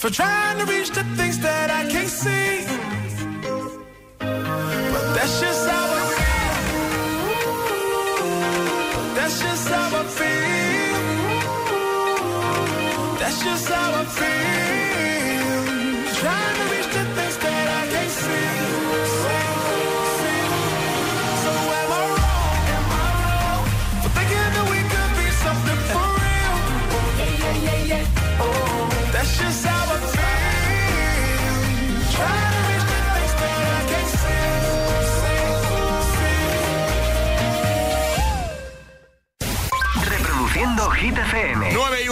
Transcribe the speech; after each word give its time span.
for 0.00 0.08
trying 0.08 0.39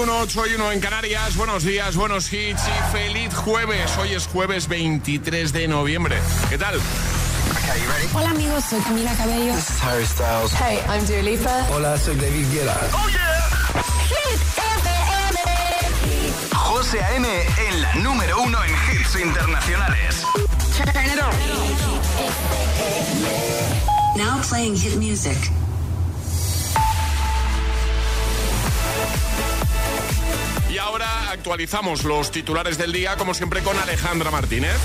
21, 0.07 0.29
1 0.55 0.73
en 0.73 0.81
Canarias. 0.81 1.37
Buenos 1.37 1.65
días, 1.65 1.97
buenos 1.97 2.33
hits 2.33 2.63
y 2.69 2.93
feliz 2.93 3.35
jueves. 3.35 3.91
Hoy 3.99 4.15
es 4.15 4.29
jueves 4.29 4.69
23 4.69 5.53
de 5.53 5.67
noviembre. 5.67 6.17
¿Qué 6.49 6.57
tal? 6.57 6.77
Okay, 6.77 7.83
Hola 8.15 8.31
amigos, 8.31 8.65
soy 8.71 8.81
Camila 8.81 9.13
Cabello. 9.17 9.53
This 9.55 9.71
is 9.71 9.83
Harry 9.83 10.07
Styles. 10.07 10.53
Hey, 10.53 10.79
I'm 10.89 11.05
Dua 11.05 11.23
Lipa. 11.23 11.67
Hola, 11.73 11.99
soy 11.99 12.15
David 12.15 12.47
Guetta. 12.53 12.77
Oh 12.93 13.09
yeah. 13.09 13.41
Hit 14.09 14.41
FM. 14.85 15.39
José 16.55 17.03
A.M. 17.03 17.27
en 17.27 17.83
la 17.83 17.95
número 17.97 18.41
uno 18.41 18.59
en 18.63 18.71
hits 18.71 19.17
internacionales. 19.17 20.23
Turn 20.77 21.07
it 21.07 21.19
on. 21.21 21.35
Now 24.17 24.41
playing 24.43 24.77
hit 24.77 24.97
music. 24.97 25.37
Ahora 30.89 31.31
actualizamos 31.33 32.05
los 32.05 32.31
titulares 32.31 32.79
del 32.79 32.93
día, 32.93 33.17
como 33.17 33.35
siempre, 33.35 33.63
con 33.63 33.79
Alejandra 33.79 34.31
Martínez. 34.31 34.79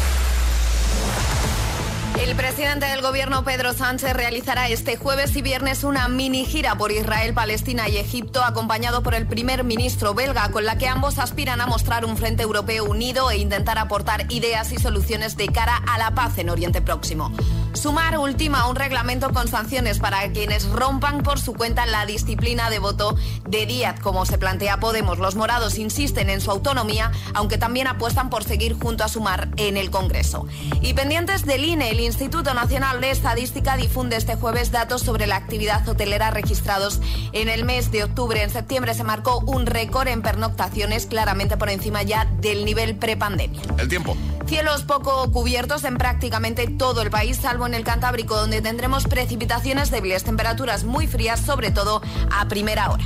El 2.19 2.35
presidente 2.35 2.85
del 2.87 3.01
gobierno 3.01 3.45
Pedro 3.45 3.73
Sánchez 3.73 4.13
realizará 4.13 4.67
este 4.67 4.97
jueves 4.97 5.33
y 5.37 5.41
viernes 5.41 5.85
una 5.85 6.09
mini 6.09 6.43
gira 6.45 6.75
por 6.75 6.91
Israel, 6.91 7.33
Palestina 7.33 7.87
y 7.87 7.97
Egipto, 7.97 8.43
acompañado 8.43 9.01
por 9.01 9.15
el 9.15 9.25
primer 9.25 9.63
ministro 9.63 10.13
belga, 10.13 10.51
con 10.51 10.65
la 10.65 10.77
que 10.77 10.89
ambos 10.89 11.19
aspiran 11.19 11.61
a 11.61 11.67
mostrar 11.67 12.03
un 12.03 12.17
frente 12.17 12.43
europeo 12.43 12.83
unido 12.83 13.31
e 13.31 13.37
intentar 13.37 13.79
aportar 13.79 14.25
ideas 14.29 14.73
y 14.73 14.77
soluciones 14.77 15.37
de 15.37 15.47
cara 15.47 15.81
a 15.87 15.97
la 15.97 16.11
paz 16.11 16.37
en 16.37 16.49
Oriente 16.49 16.81
Próximo. 16.81 17.31
Sumar 17.73 18.17
ultima 18.19 18.67
un 18.69 18.75
reglamento 18.75 19.31
con 19.31 19.47
sanciones 19.47 19.99
para 19.99 20.31
quienes 20.31 20.69
rompan 20.69 21.23
por 21.23 21.39
su 21.39 21.53
cuenta 21.53 21.85
la 21.85 22.05
disciplina 22.05 22.69
de 22.69 22.79
voto 22.79 23.15
de 23.47 23.65
Díaz, 23.65 23.99
como 23.99 24.25
se 24.25 24.37
plantea 24.37 24.79
Podemos. 24.79 25.17
Los 25.17 25.35
morados 25.35 25.77
insisten 25.77 26.29
en 26.29 26.39
su 26.39 26.51
autonomía, 26.51 27.11
aunque 27.33 27.57
también 27.57 27.87
apuestan 27.87 28.29
por 28.29 28.43
seguir 28.43 28.77
junto 28.79 29.03
a 29.03 29.07
Sumar 29.07 29.49
en 29.57 29.77
el 29.77 29.89
Congreso. 29.89 30.47
Y 30.81 30.93
pendientes 30.93 31.45
del 31.45 31.65
INE, 31.65 31.89
el 31.89 31.99
Instituto 31.99 32.53
Nacional 32.53 33.01
de 33.01 33.09
Estadística 33.09 33.75
difunde 33.75 34.17
este 34.17 34.35
jueves 34.35 34.71
datos 34.71 35.01
sobre 35.01 35.27
la 35.27 35.35
actividad 35.35 35.87
hotelera 35.87 36.31
registrados 36.31 37.01
en 37.31 37.49
el 37.49 37.65
mes 37.65 37.91
de 37.91 38.03
octubre. 38.03 38.43
En 38.43 38.51
septiembre 38.51 38.93
se 38.93 39.03
marcó 39.03 39.39
un 39.39 39.65
récord 39.65 40.07
en 40.07 40.21
pernoctaciones, 40.21 41.07
claramente 41.07 41.57
por 41.57 41.69
encima 41.69 42.03
ya 42.03 42.25
del 42.39 42.65
nivel 42.65 42.95
prepandemia. 42.95 43.61
El 43.77 43.87
tiempo. 43.87 44.15
Cielos 44.47 44.83
poco 44.83 45.31
cubiertos 45.31 45.83
en 45.83 45.97
prácticamente 45.97 46.67
todo 46.67 47.01
el 47.01 47.09
país, 47.09 47.37
salvo 47.37 47.65
en 47.65 47.73
el 47.73 47.83
Cantábrico, 47.83 48.35
donde 48.35 48.61
tendremos 48.61 49.05
precipitaciones 49.05 49.89
débiles, 49.89 50.23
temperaturas 50.23 50.83
muy 50.83 51.07
frías, 51.07 51.39
sobre 51.39 51.71
todo 51.71 52.01
a 52.31 52.47
primera 52.47 52.91
hora. 52.91 53.03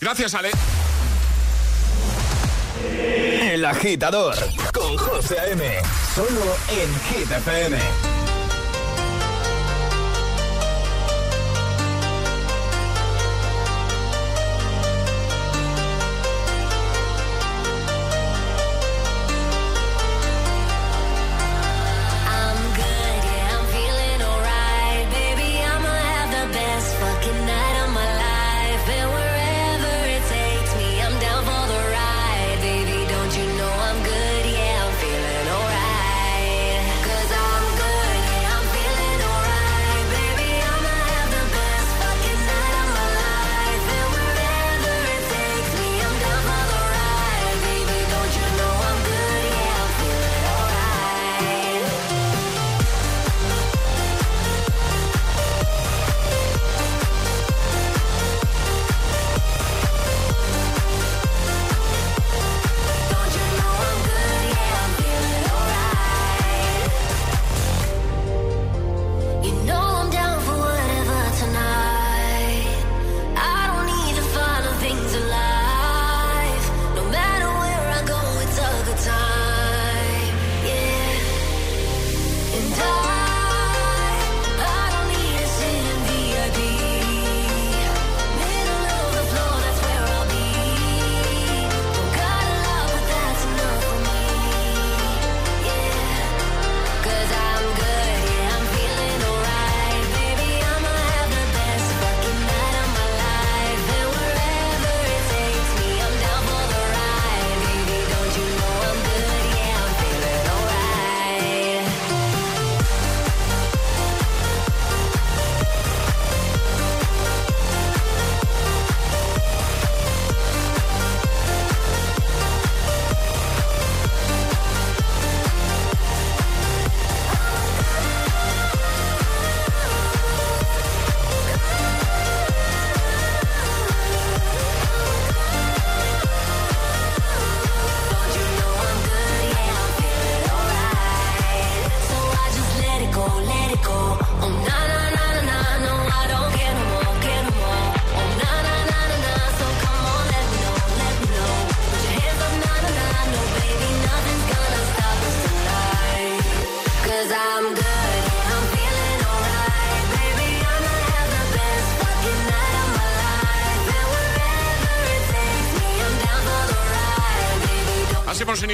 Gracias, 0.00 0.34
Ale. 0.34 0.50
El 3.40 3.64
agitador 3.64 4.36
con 4.72 4.96
José 4.98 5.40
A.M. 5.40 5.64
Solo 6.14 6.56
en 6.68 7.18
Hit 7.18 8.15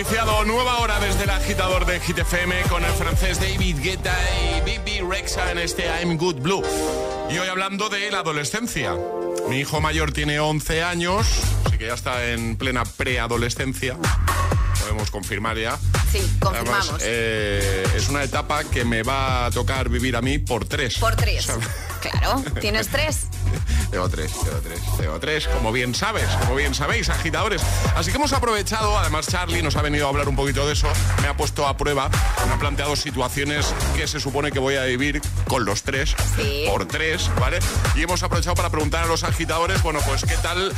iniciado 0.02 0.44
nueva 0.44 0.78
hora 0.80 0.98
desde 0.98 1.22
el 1.22 1.30
agitador 1.30 1.86
de 1.86 2.00
GTFM 2.00 2.62
con 2.68 2.84
el 2.84 2.90
francés 2.92 3.38
David 3.38 3.76
Guetta 3.80 4.12
y 4.56 4.60
Bibi 4.62 4.98
Rexa 5.00 5.52
en 5.52 5.58
este 5.58 5.84
I'm 5.86 6.16
Good 6.18 6.40
Blue. 6.40 6.64
Y 7.30 7.38
hoy 7.38 7.46
hablando 7.46 7.88
de 7.88 8.10
la 8.10 8.18
adolescencia. 8.18 8.96
Mi 9.48 9.60
hijo 9.60 9.80
mayor 9.80 10.10
tiene 10.10 10.40
11 10.40 10.82
años, 10.82 11.24
así 11.64 11.78
que 11.78 11.86
ya 11.86 11.94
está 11.94 12.30
en 12.30 12.56
plena 12.56 12.82
preadolescencia. 12.84 13.96
Podemos 14.80 15.08
confirmar 15.12 15.56
ya. 15.56 15.78
Sí, 16.10 16.18
Además, 16.40 16.88
confirmamos. 16.88 17.02
eh, 17.04 17.84
es 18.02 18.08
una 18.08 18.24
etapa 18.24 18.64
que 18.64 18.84
me 18.84 19.02
va 19.04 19.46
a 19.46 19.50
tocar 19.52 19.88
vivir 19.88 20.16
a 20.16 20.20
mí 20.22 20.38
por 20.38 20.64
tres. 20.64 20.98
Por 20.98 21.14
tres. 21.14 21.48
O 21.48 21.60
sea, 21.60 21.68
Claro, 22.02 22.42
tienes 22.60 22.88
tres. 22.88 23.26
Tengo 23.92 24.08
tres, 24.08 24.32
tengo 24.32 24.58
tres, 24.62 24.80
tengo 24.96 25.20
tres, 25.20 25.46
como 25.48 25.70
bien 25.70 25.94
sabes, 25.94 26.26
como 26.40 26.54
bien 26.54 26.74
sabéis, 26.74 27.10
agitadores. 27.10 27.60
Así 27.94 28.10
que 28.10 28.16
hemos 28.16 28.32
aprovechado, 28.32 28.98
además 28.98 29.28
Charlie 29.28 29.62
nos 29.62 29.76
ha 29.76 29.82
venido 29.82 30.06
a 30.06 30.08
hablar 30.08 30.30
un 30.30 30.34
poquito 30.34 30.66
de 30.66 30.72
eso, 30.72 30.88
me 31.20 31.28
ha 31.28 31.36
puesto 31.36 31.66
a 31.68 31.76
prueba, 31.76 32.08
me 32.46 32.54
ha 32.54 32.58
planteado 32.58 32.96
situaciones 32.96 33.66
que 33.94 34.08
se 34.08 34.18
supone 34.18 34.50
que 34.50 34.58
voy 34.58 34.76
a 34.76 34.84
vivir 34.84 35.20
con 35.46 35.66
los 35.66 35.82
tres, 35.82 36.16
Sí. 36.36 36.64
por 36.68 36.86
tres, 36.88 37.30
¿vale? 37.38 37.58
Y 37.94 38.02
hemos 38.02 38.22
aprovechado 38.22 38.56
para 38.56 38.70
preguntar 38.70 39.04
a 39.04 39.06
los 39.06 39.24
agitadores, 39.24 39.82
bueno, 39.82 39.98
pues 40.06 40.22
qué 40.24 40.36
tal 40.38 40.72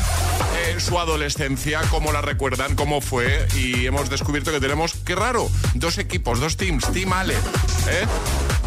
eh, 0.66 0.80
su 0.80 0.98
adolescencia, 0.98 1.82
cómo 1.90 2.10
la 2.10 2.20
recuerdan, 2.20 2.74
cómo 2.74 3.00
fue, 3.00 3.46
y 3.54 3.86
hemos 3.86 4.10
descubierto 4.10 4.50
que 4.50 4.58
tenemos, 4.60 4.94
qué 5.06 5.14
raro, 5.14 5.48
dos 5.74 5.98
equipos, 5.98 6.40
dos 6.40 6.56
teams, 6.56 6.90
Team 6.92 7.12
¿eh? 7.22 8.06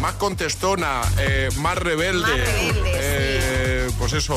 Más 0.00 0.14
contestona, 0.14 1.02
eh, 1.18 1.50
más 1.58 1.76
rebelde. 1.76 2.22
Más 2.22 2.30
rebelde, 2.30 2.92
eh, 2.94 3.90
Pues 3.98 4.12
eso, 4.14 4.36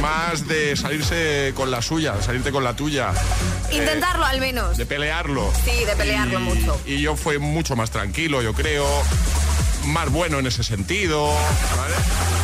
más 0.00 0.46
de 0.48 0.76
salirse 0.76 1.52
con 1.56 1.70
la 1.70 1.80
suya, 1.80 2.14
salirte 2.20 2.50
con 2.52 2.62
la 2.64 2.74
tuya. 2.74 3.12
Intentarlo 3.70 4.26
al 4.26 4.40
menos. 4.40 4.76
de 4.76 4.84
pelearlo. 4.84 5.50
Sí, 5.64 5.84
de 5.86 5.96
pelearlo 5.96 6.40
Y- 6.40 6.42
mucho. 6.42 6.80
Y 6.84 7.00
yo 7.00 7.16
fui 7.16 7.38
mucho 7.38 7.74
más 7.76 7.90
tranquilo, 7.90 8.42
yo 8.42 8.52
creo. 8.52 8.84
Más 9.86 10.10
bueno 10.10 10.38
en 10.38 10.46
ese 10.46 10.62
sentido. 10.62 11.26
¿vale? 11.76 11.94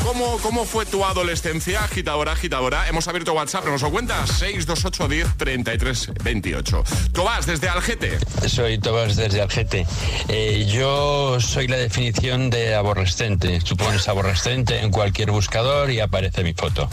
¿Cómo, 0.04 0.38
¿Cómo 0.38 0.64
fue 0.64 0.86
tu 0.86 1.04
adolescencia, 1.04 1.84
agitadora, 1.84 2.32
agitadora? 2.32 2.88
Hemos 2.88 3.06
abierto 3.08 3.32
WhatsApp, 3.34 3.66
¿nos 3.66 3.82
lo 3.82 3.90
cuentas? 3.90 4.30
628 4.38 5.08
10 5.08 5.36
33 5.36 6.10
28. 6.24 6.84
Tomás, 7.12 7.46
desde 7.46 7.68
Algete. 7.68 8.18
Soy 8.46 8.78
Tomás 8.78 9.16
desde 9.16 9.42
Algete. 9.42 9.86
Eh, 10.28 10.66
yo 10.72 11.38
soy 11.40 11.68
la 11.68 11.76
definición 11.76 12.50
de 12.50 12.74
aborrescente. 12.74 13.60
Tú 13.60 13.76
pones 13.76 14.08
aborrescente 14.08 14.80
en 14.80 14.90
cualquier 14.90 15.30
buscador 15.30 15.90
y 15.90 16.00
aparece 16.00 16.42
mi 16.42 16.54
foto. 16.54 16.88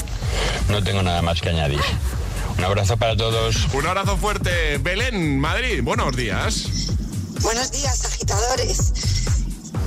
No 0.70 0.84
tengo 0.84 1.02
nada 1.02 1.22
más 1.22 1.42
que 1.42 1.50
añadir. 1.50 1.82
Un 2.58 2.64
abrazo 2.64 2.98
para 2.98 3.16
todos. 3.16 3.68
Un 3.74 3.86
abrazo 3.86 4.18
fuerte. 4.18 4.78
Belén, 4.80 5.40
Madrid, 5.40 5.82
buenos 5.84 6.16
días. 6.16 6.68
Buenos 7.42 7.72
días, 7.72 8.06
agitadores. 8.06 9.35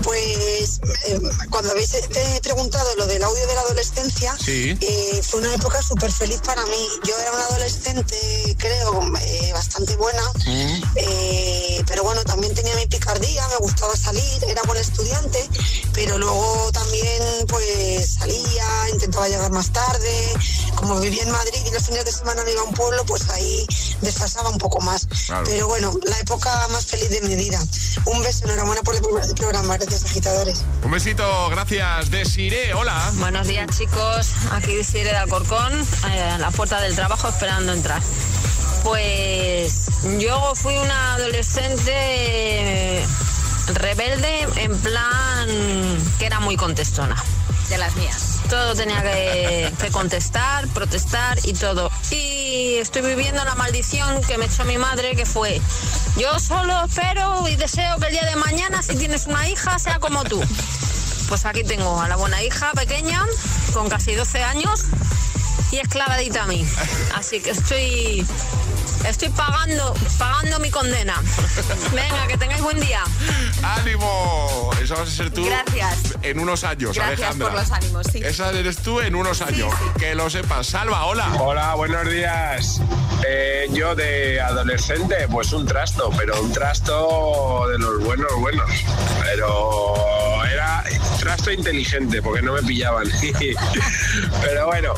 Pues 0.08 0.80
eh, 1.04 1.20
cuando 1.50 1.70
habéis 1.72 1.92
eh, 1.92 2.40
preguntado 2.42 2.88
lo 2.96 3.06
del 3.06 3.22
audio 3.22 3.46
de 3.46 3.54
la 3.54 3.60
adolescencia, 3.60 4.34
Sí. 4.42 4.74
eh, 4.80 5.20
fue 5.22 5.40
una 5.40 5.52
época 5.54 5.82
súper 5.82 6.10
feliz 6.10 6.40
para 6.46 6.64
mí. 6.64 6.88
Yo 7.06 7.14
era 7.20 7.30
una 7.30 7.44
adolescente, 7.44 8.56
creo, 8.58 9.02
bastante 9.52 9.94
buena, 9.96 10.22
eh, 10.94 11.82
pero 11.86 12.04
bueno, 12.04 12.24
también 12.24 12.54
tenía 12.54 12.74
mi 12.76 12.86
picardía, 12.86 13.46
me 13.48 13.56
gustaba 13.58 13.94
salir, 13.96 14.44
era 14.48 14.62
buen 14.62 14.78
estudiante, 14.80 15.46
pero 15.92 16.16
luego 16.16 16.70
también 16.72 17.46
pues 17.46 18.14
salía, 18.18 18.66
intentaba 18.90 19.28
llegar 19.28 19.50
más 19.50 19.70
tarde. 19.74 20.32
Como 20.76 21.00
vivía 21.00 21.24
en 21.24 21.30
Madrid 21.32 21.58
y 21.66 21.70
los 21.70 21.84
fines 21.84 22.04
de 22.06 22.12
semana 22.12 22.44
me 22.44 22.52
iba 22.52 22.60
a 22.62 22.64
un 22.64 22.72
pueblo, 22.72 23.04
pues 23.04 23.28
ahí 23.30 23.66
desfasaba 24.00 24.48
un 24.48 24.58
poco 24.58 24.80
más. 24.80 25.06
Claro. 25.26 25.44
Pero 25.44 25.66
bueno, 25.66 25.92
la 26.04 26.18
época 26.20 26.68
más 26.68 26.86
feliz 26.86 27.10
de 27.10 27.20
mi 27.22 27.34
vida. 27.34 27.60
Un 28.06 28.22
beso, 28.22 28.44
enhorabuena 28.44 28.82
por 28.82 28.94
el 28.94 29.02
programa. 29.34 29.76
Gracias, 29.76 29.97
agitadores. 30.04 30.64
Un 30.82 30.90
besito, 30.90 31.48
gracias. 31.50 32.10
Desiree, 32.10 32.72
hola. 32.74 33.10
Buenos 33.14 33.46
días 33.46 33.66
chicos, 33.76 34.32
aquí 34.52 34.74
Desiree 34.74 35.12
de 35.12 35.16
Alcorcón, 35.16 35.72
eh, 36.10 36.22
a 36.22 36.38
la 36.38 36.50
puerta 36.50 36.80
del 36.80 36.94
trabajo 36.94 37.28
esperando 37.28 37.72
entrar. 37.72 38.02
Pues 38.84 39.86
yo 40.18 40.54
fui 40.54 40.76
una 40.76 41.14
adolescente 41.14 41.92
eh, 41.92 43.06
rebelde 43.74 44.46
en 44.56 44.76
plan 44.78 45.48
que 46.18 46.26
era 46.26 46.40
muy 46.40 46.56
contestona. 46.56 47.16
De 47.68 47.76
las 47.78 47.94
mías. 47.96 48.27
Todo 48.48 48.74
tenía 48.74 49.02
que, 49.02 49.90
contestar, 49.92 50.66
protestar 50.68 51.38
y 51.44 51.52
todo. 51.52 51.90
Y 52.10 52.76
estoy 52.76 53.02
viviendo 53.02 53.44
la 53.44 53.54
maldición 53.54 54.22
que 54.22 54.38
me 54.38 54.46
echó 54.46 54.64
mi 54.64 54.78
madre, 54.78 55.14
que 55.14 55.26
fue, 55.26 55.60
yo 56.16 56.38
solo 56.38 56.84
espero 56.84 57.46
y 57.48 57.56
deseo 57.56 57.98
que 57.98 58.06
el 58.06 58.12
día 58.12 58.24
de 58.24 58.36
mañana, 58.36 58.82
si 58.82 58.96
tienes 58.96 59.26
una 59.26 59.48
hija, 59.48 59.78
sea 59.78 59.98
como 59.98 60.24
tú. 60.24 60.40
Pues 61.28 61.44
aquí 61.44 61.62
tengo 61.62 62.00
a 62.00 62.08
la 62.08 62.16
buena 62.16 62.42
hija 62.42 62.72
pequeña, 62.72 63.24
con 63.74 63.88
casi 63.90 64.14
12 64.14 64.42
años, 64.42 64.86
y 65.70 65.76
es 65.76 65.88
clavadita 65.88 66.44
a 66.44 66.46
mí. 66.46 66.66
Así 67.14 67.40
que 67.40 67.50
estoy, 67.50 68.26
estoy 69.06 69.28
pagando, 69.30 69.94
pagando 70.18 70.58
mi 70.58 70.70
condena. 70.70 71.20
Venga, 71.92 72.26
que 72.26 72.36
tengáis 72.36 72.62
buen 72.62 72.80
día. 72.80 73.02
¡Ánimo! 73.62 74.70
Esa 74.82 74.94
vas 74.96 75.08
a 75.08 75.12
ser 75.12 75.30
tú. 75.30 75.44
Gracias. 75.44 76.16
En 76.22 76.38
unos 76.38 76.64
años, 76.64 76.94
Gracias 76.94 77.18
Alejandra. 77.18 77.48
por 77.48 77.58
los 77.58 77.70
ánimos, 77.72 78.06
sí. 78.12 78.20
Esa 78.24 78.50
eres 78.50 78.78
tú 78.78 79.00
en 79.00 79.14
unos 79.14 79.40
años. 79.42 79.72
Que 79.98 80.14
lo 80.14 80.28
sepas. 80.30 80.66
Salva, 80.66 81.04
hola. 81.06 81.32
Hola, 81.40 81.74
buenos 81.74 82.08
días. 82.10 82.80
Eh, 83.26 83.68
yo 83.72 83.94
de 83.94 84.40
adolescente, 84.40 85.26
pues 85.30 85.52
un 85.52 85.66
trasto, 85.66 86.10
pero 86.16 86.40
un 86.40 86.52
trasto 86.52 87.66
de 87.70 87.78
los 87.78 88.02
buenos, 88.04 88.32
buenos. 88.38 88.70
Pero 89.22 90.44
era 90.44 90.84
trasto 91.18 91.50
inteligente, 91.50 92.22
porque 92.22 92.42
no 92.42 92.52
me 92.52 92.62
pillaban. 92.62 93.08
pero 94.42 94.66
bueno, 94.66 94.94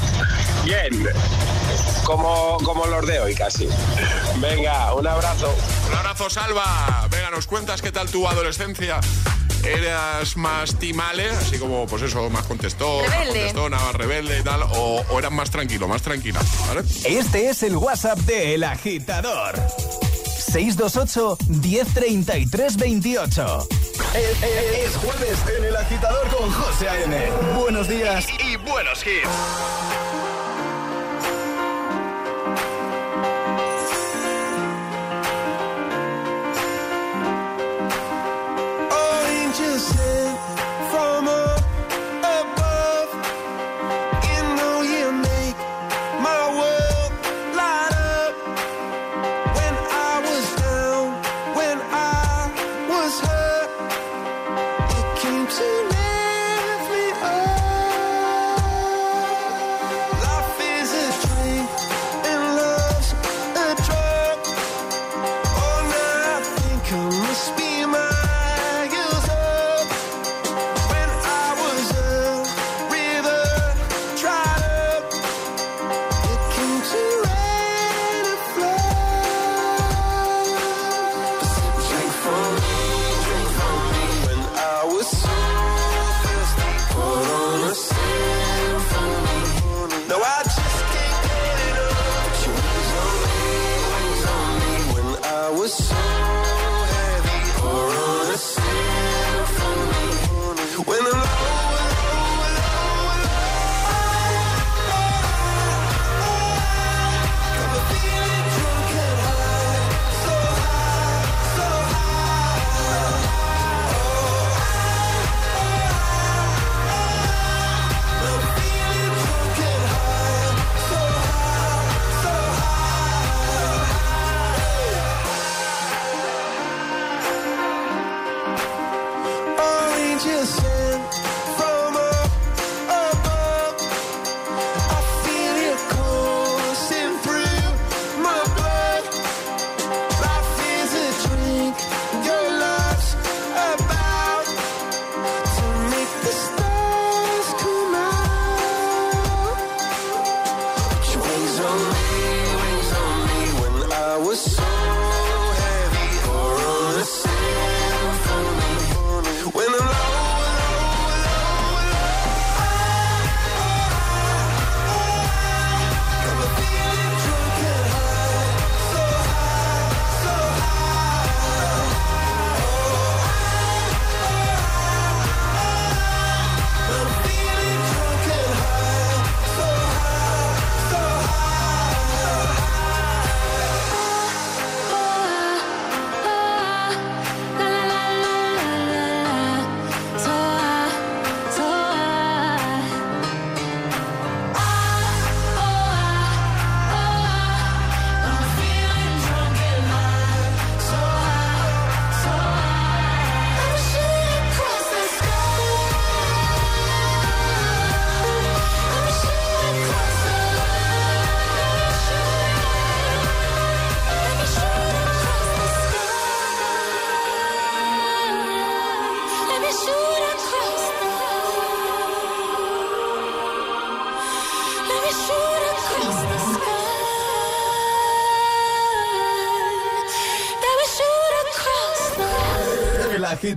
bien. 0.64 1.08
Como, 2.04 2.58
como 2.64 2.86
los 2.86 3.06
de 3.06 3.20
hoy 3.20 3.34
casi. 3.34 3.68
Venga, 4.38 4.92
un 4.94 5.06
abrazo. 5.06 5.54
Un 5.88 5.94
abrazo, 5.96 6.28
Salva. 6.30 7.06
Venga, 7.10 7.30
nos 7.30 7.46
cuentas 7.46 7.80
qué 7.82 7.92
tal 7.92 8.10
tu 8.10 8.26
adolescencia. 8.26 9.00
¿Eras 9.64 10.36
más 10.38 10.74
timale, 10.78 11.28
así 11.30 11.58
como, 11.58 11.86
pues 11.86 12.02
eso, 12.02 12.30
más 12.30 12.46
contestó, 12.46 13.02
más 13.02 13.14
contestona, 13.26 13.76
más 13.78 13.94
rebelde 13.94 14.38
y 14.38 14.42
tal? 14.42 14.62
O, 14.62 15.04
o 15.08 15.18
eras 15.18 15.30
más 15.32 15.50
tranquilo, 15.50 15.86
más 15.86 16.00
tranquila? 16.02 16.40
¿Vale? 16.68 16.82
Este 17.04 17.50
es 17.50 17.62
el 17.62 17.76
WhatsApp 17.76 18.18
de 18.20 18.54
El 18.54 18.64
Agitador. 18.64 19.54
628 20.50 21.36
1033 21.48 22.76
28. 22.78 23.68
Es, 24.14 24.42
es- 24.42 24.88
es 24.88 24.96
jueves 24.96 25.38
en 25.58 25.64
El 25.66 25.76
Agitador 25.76 26.26
con 26.28 26.50
José 26.50 26.88
A.M. 26.88 27.30
Buenos 27.60 27.86
días 27.86 28.26
y 28.42 28.56
buenos 28.56 29.04
hits. 29.06 29.28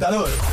agitador 0.04 0.53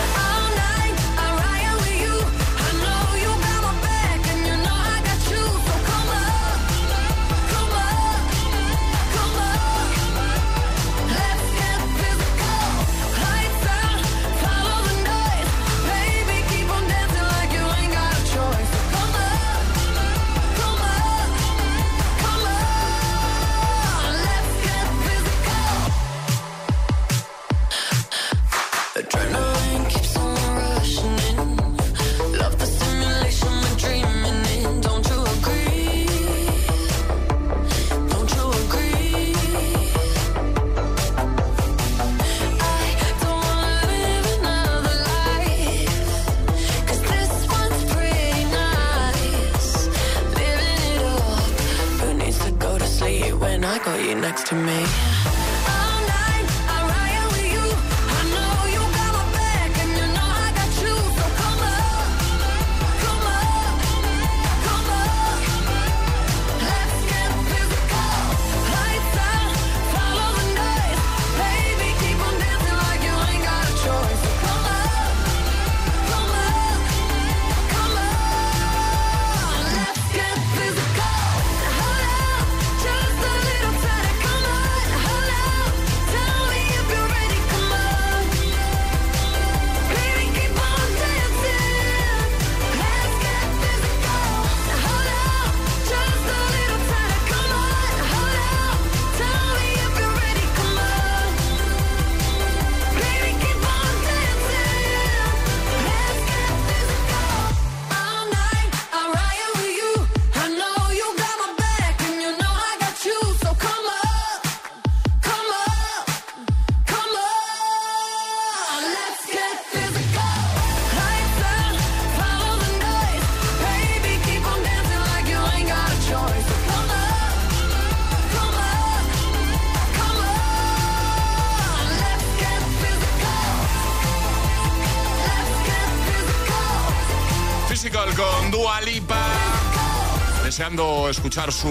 escuchar 141.11 141.51
su 141.51 141.67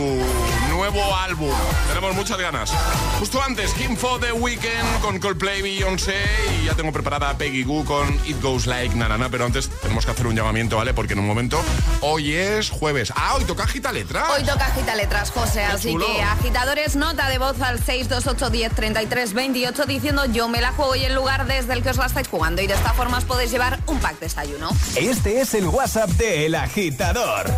nuevo 0.71 1.17
álbum. 1.17 1.53
Tenemos 1.89 2.15
muchas 2.15 2.39
ganas. 2.39 2.71
Justo 3.19 3.43
antes, 3.43 3.73
Kim 3.75 3.97
Fo 3.97 4.19
The 4.19 4.33
Weekend 4.33 5.01
con 5.01 5.19
Coldplay 5.19 5.63
Beyoncé 5.63 6.15
y 6.61 6.67
ya 6.67 6.75
tengo 6.75 6.93
preparada 6.93 7.37
Peggy 7.37 7.65
Goo 7.65 7.85
con 7.85 8.09
It 8.27 8.41
Goes 8.41 8.67
Like 8.67 8.95
Nanana, 8.95 9.29
pero 9.31 9.47
antes 9.47 9.69
tenemos 9.83 10.05
que 10.05 10.13
hacer 10.13 10.27
un 10.27 10.37
llamamiento, 10.37 10.77
¿vale? 10.77 10.95
Porque 10.95 11.15
en 11.15 11.21
un 11.21 11.27
momento, 11.27 11.61
hoy 12.01 12.35
es 12.35 12.71
jueves. 12.71 13.13
Ah, 13.17 13.35
hoy 13.37 13.45
toca 13.45 13.65
Agita 13.65 13.93
Letras. 13.93 14.29
Hoy 14.37 14.45
toca 14.45 14.67
Agita 14.67 14.95
Letras, 14.95 15.31
José, 15.31 15.65
así 15.65 15.97
que 15.97 16.23
agitadores, 16.23 16.97
nota 16.97 17.29
de 17.29 17.39
voz 17.39 17.61
al 17.61 17.85
628103328 17.85 19.87
diciendo 19.87 20.25
yo 20.27 20.49
me 20.49 20.61
la 20.61 20.73
juego 20.73 20.97
y 20.97 21.05
el 21.05 21.15
lugar 21.15 21.47
desde 21.47 21.73
el 21.73 21.83
que 21.83 21.91
os 21.91 21.97
la 21.97 22.07
estáis 22.07 22.29
jugando 22.29 22.63
y 22.63 22.67
de 22.67 22.75
esta 22.75 22.93
forma 22.93 23.19
os 23.19 23.25
podéis 23.25 23.51
llevar 23.51 23.81
un 23.87 23.99
pack 24.01 24.21
de 24.21 24.27
desayuno. 24.27 24.71
Este 24.97 25.41
es 25.41 25.55
el 25.55 25.67
WhatsApp 25.67 26.11
de 26.11 26.47
El 26.47 26.55
Agitador. 26.55 27.51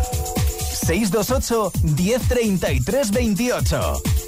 628 0.83 1.71
1033 1.95 3.11
28. 3.11 4.22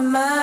my 0.00 0.06
mind 0.06 0.37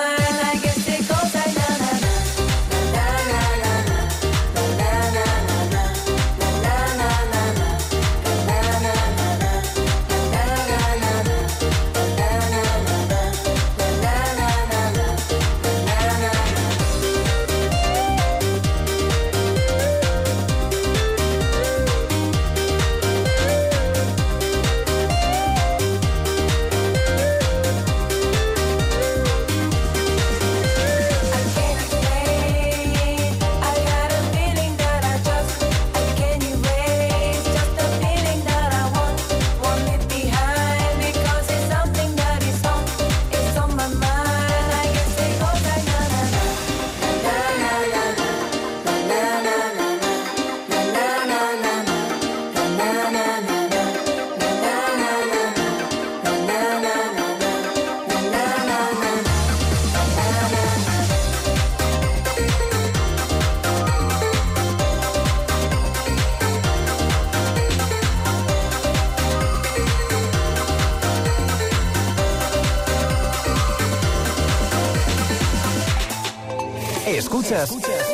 escuchas 77.63 78.13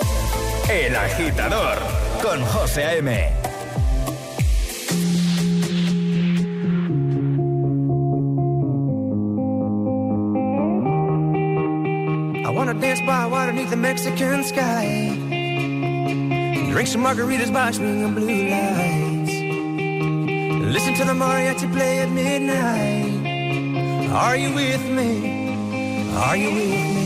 El 0.69 0.95
Agitador 0.95 1.77
con 2.21 2.43
José 2.45 2.83
A.M. 2.83 3.11
I 12.45 12.49
wanna 12.49 12.73
dance 12.75 13.01
by 13.01 13.25
water 13.25 13.51
beneath 13.51 13.69
the 13.69 13.75
Mexican 13.75 14.43
sky. 14.43 15.17
Drink 16.71 16.87
some 16.87 17.03
margaritas 17.03 17.51
by 17.51 17.71
swinging 17.71 18.13
blue 18.13 18.49
lights. 18.49 19.31
Listen 20.73 20.93
to 20.93 21.05
the 21.05 21.13
mariachi 21.13 21.71
play 21.73 21.99
at 21.99 22.09
midnight. 22.09 24.11
Are 24.13 24.37
you 24.37 24.53
with 24.53 24.85
me? 24.89 26.13
Are 26.15 26.37
you 26.37 26.53
with 26.53 26.95
me? 26.95 27.00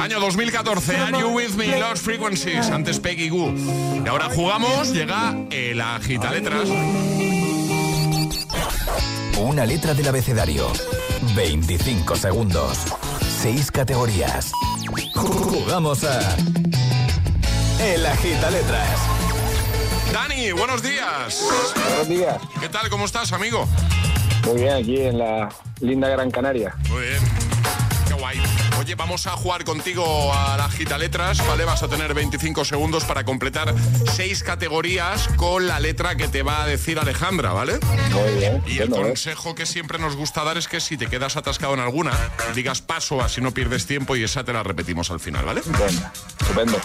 Año 0.00 0.18
2014, 0.18 0.96
Are 0.96 1.20
You 1.20 1.28
With 1.28 1.50
Me, 1.56 1.78
Lost 1.78 2.02
Frequencies, 2.02 2.70
antes 2.70 2.98
Peggy 2.98 3.28
Goo. 3.28 3.52
Y 4.02 4.08
ahora 4.08 4.30
jugamos, 4.34 4.94
llega 4.94 5.36
el 5.50 5.78
agita 5.82 6.30
letras. 6.30 6.66
Una 9.38 9.66
letra 9.66 9.92
del 9.92 10.08
abecedario. 10.08 10.72
25 11.34 12.16
segundos. 12.16 12.78
6 13.42 13.70
categorías. 13.70 14.52
Jugamos 15.14 16.02
a. 16.04 16.36
El 17.78 18.06
agita 18.06 18.50
letras. 18.50 19.00
Dani, 20.14 20.50
buenos 20.52 20.82
días. 20.82 21.44
Buenos 21.88 22.08
días. 22.08 22.38
¿Qué 22.58 22.70
tal? 22.70 22.88
¿Cómo 22.88 23.04
estás, 23.04 23.34
amigo? 23.34 23.68
Muy 24.46 24.62
bien, 24.62 24.72
aquí 24.72 25.02
en 25.02 25.18
la 25.18 25.50
linda 25.80 26.08
Gran 26.08 26.30
Canaria. 26.30 26.74
Muy 26.88 27.02
bien. 27.02 27.22
Qué 28.08 28.14
guay. 28.14 28.40
Oye, 28.78 28.94
vamos 28.94 29.26
a 29.26 29.30
jugar 29.32 29.64
contigo 29.64 30.32
a 30.32 30.56
la 30.56 30.68
gita 30.68 30.98
letras, 30.98 31.44
¿vale? 31.46 31.64
Vas 31.64 31.82
a 31.82 31.88
tener 31.88 32.14
25 32.14 32.64
segundos 32.64 33.04
para 33.04 33.24
completar 33.24 33.74
seis 34.14 34.42
categorías 34.42 35.28
con 35.36 35.66
la 35.66 35.80
letra 35.80 36.16
que 36.16 36.28
te 36.28 36.42
va 36.42 36.62
a 36.62 36.66
decir 36.66 36.98
Alejandra, 36.98 37.52
¿vale? 37.52 37.78
Muy 38.12 38.34
bien. 38.38 38.62
Y 38.66 38.78
el 38.78 38.92
¿eh? 38.92 38.96
consejo 38.96 39.54
que 39.54 39.66
siempre 39.66 39.98
nos 39.98 40.14
gusta 40.14 40.44
dar 40.44 40.58
es 40.58 40.68
que 40.68 40.80
si 40.80 40.96
te 40.96 41.06
quedas 41.06 41.36
atascado 41.36 41.74
en 41.74 41.80
alguna, 41.80 42.12
digas 42.54 42.82
paso, 42.82 43.22
así 43.22 43.40
no 43.40 43.52
pierdes 43.52 43.86
tiempo 43.86 44.14
y 44.14 44.22
esa 44.22 44.44
te 44.44 44.52
la 44.52 44.62
repetimos 44.62 45.10
al 45.10 45.20
final, 45.20 45.44
¿vale? 45.44 45.62
Venga, 45.64 46.12
estupendo. 46.40 46.78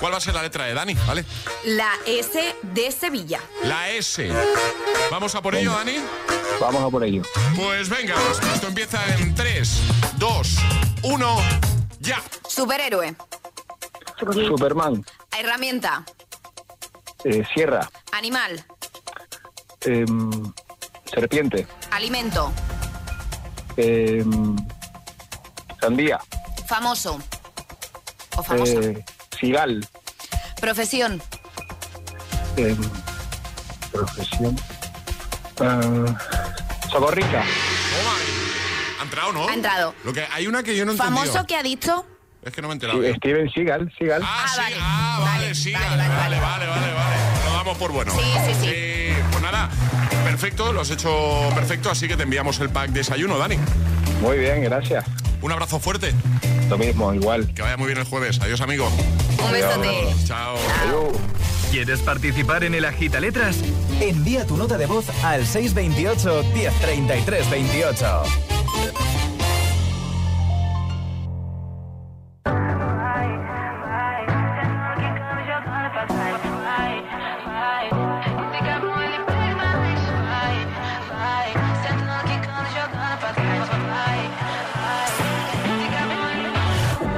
¿Cuál 0.00 0.12
va 0.12 0.18
a 0.18 0.20
ser 0.20 0.34
la 0.34 0.42
letra 0.42 0.64
de 0.64 0.74
Dani? 0.74 0.94
¿Vale? 1.06 1.24
La 1.64 1.92
S 2.06 2.56
de 2.60 2.92
Sevilla. 2.92 3.40
La 3.62 3.88
S. 3.90 4.28
¿Vamos 5.10 5.34
a 5.34 5.40
por 5.40 5.54
ello, 5.54 5.72
Dani? 5.72 5.94
Vamos 6.64 6.82
a 6.82 6.88
por 6.88 7.04
ello. 7.04 7.20
Pues 7.54 7.90
venga, 7.90 8.14
esto 8.54 8.68
empieza 8.68 8.98
en 9.18 9.34
3, 9.34 9.80
2, 10.16 10.56
1, 11.02 11.36
ya. 12.00 12.22
Superhéroe. 12.48 13.14
Superman, 14.48 15.04
Herramienta. 15.38 16.04
eh, 17.24 17.44
Sierra, 17.52 17.90
Animal. 18.12 18.64
em, 19.82 20.30
Serpiente, 21.04 21.66
Alimento. 21.90 22.50
em, 23.76 24.56
Sandía, 25.78 26.18
Famoso. 26.66 27.18
O 28.38 28.42
famosa. 28.42 28.72
eh, 28.72 29.04
Sigal, 29.38 29.86
Profesión. 30.62 31.20
em, 32.56 32.78
profesión, 33.92 34.56
ah, 35.60 36.43
Socorrita, 36.94 37.42
Toma. 37.42 38.14
Ha 39.00 39.02
entrado, 39.02 39.32
¿no? 39.32 39.48
Ha 39.48 39.54
entrado. 39.54 39.94
Lo 40.04 40.12
que, 40.12 40.24
hay 40.32 40.46
una 40.46 40.62
que 40.62 40.76
yo 40.76 40.84
no 40.84 40.92
he 40.92 40.94
entendido. 40.94 41.24
Famoso 41.24 41.44
que 41.44 41.56
ha 41.56 41.62
dicho. 41.64 42.06
Es 42.44 42.52
que 42.52 42.62
no 42.62 42.68
me 42.68 42.74
he 42.74 42.76
enterado. 42.76 43.02
Sí. 43.02 43.12
Steven 43.16 43.50
Seagal, 43.50 43.92
Seagal. 43.98 44.22
Ah, 44.24 44.46
sí, 44.48 44.60
vale. 44.60 44.76
ah, 44.80 45.18
vale, 45.20 45.40
Vale, 45.40 45.54
sí, 45.56 45.72
vale, 45.72 45.86
vale, 45.88 46.08
vale, 46.08 46.40
vale, 46.40 46.66
vale, 46.66 46.92
vale, 46.92 47.16
Lo 47.46 47.52
damos 47.52 47.78
por 47.78 47.90
bueno. 47.90 48.12
Sí, 48.12 48.22
sí, 48.46 48.54
sí. 48.60 48.66
Eh, 48.72 49.16
pues 49.32 49.42
nada, 49.42 49.68
perfecto, 50.24 50.72
lo 50.72 50.82
has 50.82 50.90
hecho 50.90 51.50
perfecto, 51.52 51.90
así 51.90 52.06
que 52.06 52.16
te 52.16 52.22
enviamos 52.22 52.60
el 52.60 52.70
pack 52.70 52.90
desayuno, 52.90 53.38
Dani. 53.38 53.58
Muy 54.20 54.38
bien, 54.38 54.62
gracias. 54.62 55.04
Un 55.42 55.50
abrazo 55.50 55.80
fuerte, 55.80 56.14
Lo 56.70 56.78
mismo, 56.78 57.12
igual. 57.12 57.52
que 57.54 57.62
vaya 57.62 57.76
muy 57.76 57.86
bien 57.88 57.98
el 57.98 58.04
jueves. 58.04 58.40
Adiós, 58.40 58.60
amigo. 58.60 58.88
Un 59.44 59.50
besote. 59.52 60.14
Chao. 60.26 60.56
Adiós. 60.86 61.18
¿Quieres 61.72 61.98
participar 62.02 62.62
en 62.62 62.74
el 62.76 62.84
agita 62.84 63.18
letras? 63.18 63.56
Envía 64.00 64.46
tu 64.46 64.56
nota 64.56 64.76
de 64.76 64.86
voz 64.86 65.06
al 65.22 65.46
628 65.46 66.44
1033 66.54 67.50
28. 67.50 68.22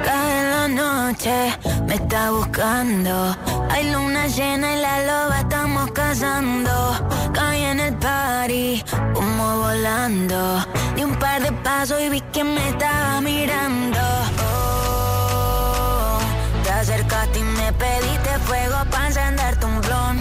Cae 0.03 0.43
la 0.51 0.67
noche, 0.67 1.57
me 1.85 1.95
está 1.95 2.31
buscando. 2.31 3.35
Hay 3.69 3.91
luna 3.91 4.27
llena 4.27 4.75
y 4.75 4.81
la 4.81 4.99
loba 5.05 5.36
cazando. 6.07 6.73
Caí 7.33 7.63
en 7.63 7.79
el 7.79 7.93
party, 7.95 8.83
como 9.13 9.43
volando. 9.57 10.39
Di 10.95 11.03
un 11.03 11.15
par 11.15 11.41
de 11.41 11.51
pasos 11.65 11.99
y 12.01 12.09
vi 12.09 12.21
que 12.33 12.43
me 12.43 12.63
estaba 12.69 13.19
mirando. 13.21 14.03
Oh, 14.49 16.19
te 16.63 16.69
acercaste 16.81 17.39
y 17.39 17.43
me 17.43 17.73
pediste 17.73 18.31
fuego 18.47 18.77
para 18.91 19.07
encenderte 19.07 19.65
un 19.65 19.81
blon. 19.81 20.15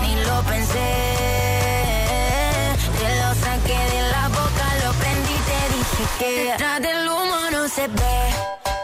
Ni 0.00 0.12
lo 0.28 0.36
pensé. 0.50 0.90
Te 2.98 3.08
lo 3.20 3.30
saqué 3.44 3.80
de 3.94 4.00
la 4.14 4.24
boca, 4.38 4.66
lo 4.82 4.90
prendí, 5.00 5.36
te 5.48 5.60
dije 5.74 6.04
que 6.18 6.28
detrás 6.44 6.78
del 6.86 7.00
humo 7.08 7.38
no 7.54 7.62
se 7.68 7.84
ve, 8.00 8.18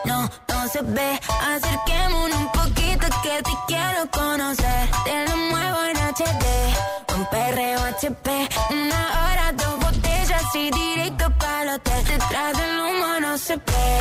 no, 0.05 0.19
no 0.53 0.69
se 0.73 0.83
ve. 0.83 1.11
Acerquémonos 1.55 2.39
un 2.45 2.51
poquito 2.61 3.07
que 3.23 3.35
te 3.49 3.55
quiero 3.67 4.01
conocer. 4.11 5.38
HP, 8.01 8.31
una 8.71 9.33
hora, 9.33 9.53
dos 9.55 9.77
botellas 9.81 10.45
y 10.55 10.71
directo 10.71 11.33
para 11.37 11.63
el 11.63 11.69
hotel. 11.71 12.05
Detrás 12.05 12.57
del 12.57 12.81
humo 12.81 13.21
no 13.21 13.37
se 13.37 13.57
ve, 13.57 14.01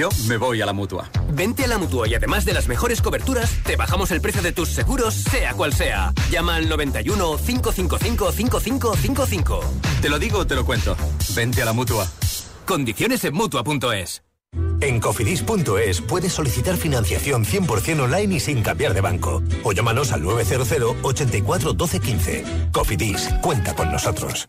Yo 0.00 0.08
me 0.28 0.38
voy 0.38 0.62
a 0.62 0.64
la 0.64 0.72
mutua. 0.72 1.10
Vente 1.34 1.64
a 1.64 1.68
la 1.68 1.76
mutua 1.76 2.08
y 2.08 2.14
además 2.14 2.46
de 2.46 2.54
las 2.54 2.68
mejores 2.68 3.02
coberturas, 3.02 3.54
te 3.64 3.76
bajamos 3.76 4.10
el 4.12 4.22
precio 4.22 4.40
de 4.40 4.50
tus 4.50 4.70
seguros, 4.70 5.12
sea 5.12 5.52
cual 5.52 5.74
sea. 5.74 6.14
Llama 6.30 6.54
al 6.54 6.70
91 6.70 7.36
555 7.36 8.32
5555. 8.32 9.60
Te 10.00 10.08
lo 10.08 10.18
digo 10.18 10.46
te 10.46 10.54
lo 10.54 10.64
cuento. 10.64 10.96
Vente 11.34 11.60
a 11.60 11.66
la 11.66 11.74
mutua. 11.74 12.08
Condiciones 12.64 13.24
en 13.24 13.34
mutua.es. 13.34 14.22
En 14.80 15.00
cofidis.es 15.00 16.00
puedes 16.00 16.32
solicitar 16.32 16.78
financiación 16.78 17.44
100% 17.44 18.00
online 18.00 18.36
y 18.36 18.40
sin 18.40 18.62
cambiar 18.62 18.94
de 18.94 19.02
banco. 19.02 19.42
O 19.64 19.72
llámanos 19.72 20.12
al 20.12 20.22
900 20.22 20.96
84 21.02 21.74
12 21.74 22.00
15. 22.00 22.44
Cofidis, 22.72 23.28
cuenta 23.42 23.76
con 23.76 23.92
nosotros. 23.92 24.48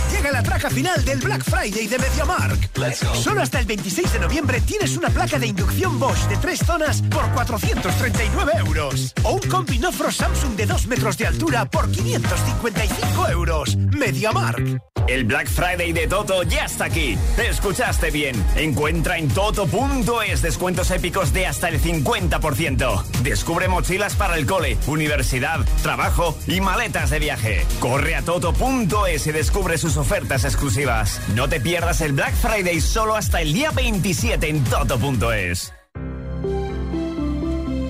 Llega 0.21 0.33
la 0.33 0.43
traca 0.43 0.69
final 0.69 1.03
del 1.03 1.17
Black 1.17 1.43
Friday 1.43 1.87
de 1.87 1.97
MediaMark. 1.97 2.69
Solo 3.15 3.41
hasta 3.41 3.59
el 3.59 3.65
26 3.65 4.13
de 4.13 4.19
noviembre 4.19 4.61
tienes 4.61 4.95
una 4.95 5.09
placa 5.09 5.39
de 5.39 5.47
inducción 5.47 5.97
Bosch 5.97 6.27
de 6.27 6.37
tres 6.37 6.59
zonas 6.63 7.01
por 7.01 7.27
439 7.31 8.51
euros. 8.59 9.15
O 9.23 9.31
un 9.31 9.41
combi 9.49 9.79
Nofro 9.79 10.11
Samsung 10.11 10.55
de 10.55 10.67
2 10.67 10.85
metros 10.85 11.17
de 11.17 11.25
altura 11.25 11.65
por 11.65 11.89
555 11.89 13.29
euros. 13.29 13.75
MediaMark. 13.75 14.79
El 15.07 15.23
Black 15.23 15.47
Friday 15.47 15.91
de 15.91 16.05
Toto 16.05 16.43
ya 16.43 16.65
está 16.65 16.85
aquí. 16.85 17.17
Escuchaste 17.37 18.11
bien. 18.11 18.35
Encuentra 18.55 19.17
en 19.17 19.27
toto.es 19.27 20.43
descuentos 20.43 20.91
épicos 20.91 21.33
de 21.33 21.47
hasta 21.47 21.67
el 21.67 21.81
50%. 21.81 23.03
Descubre 23.23 23.67
mochilas 23.67 24.15
para 24.15 24.37
el 24.37 24.45
cole, 24.45 24.77
universidad, 24.85 25.59
trabajo 25.81 26.37
y 26.45 26.61
maletas 26.61 27.09
de 27.09 27.17
viaje. 27.17 27.65
Corre 27.79 28.15
a 28.15 28.21
toto.es 28.21 29.25
y 29.25 29.31
descubre 29.31 29.79
sus 29.79 29.97
ofertas 29.97 30.10
exclusivas. 30.17 31.21
No 31.35 31.47
te 31.47 31.61
pierdas 31.61 32.01
el 32.01 32.11
Black 32.11 32.33
Friday 32.33 32.81
solo 32.81 33.15
hasta 33.15 33.41
el 33.41 33.53
día 33.53 33.71
27 33.71 34.49
en 34.49 34.63
toto.es. 34.65 35.73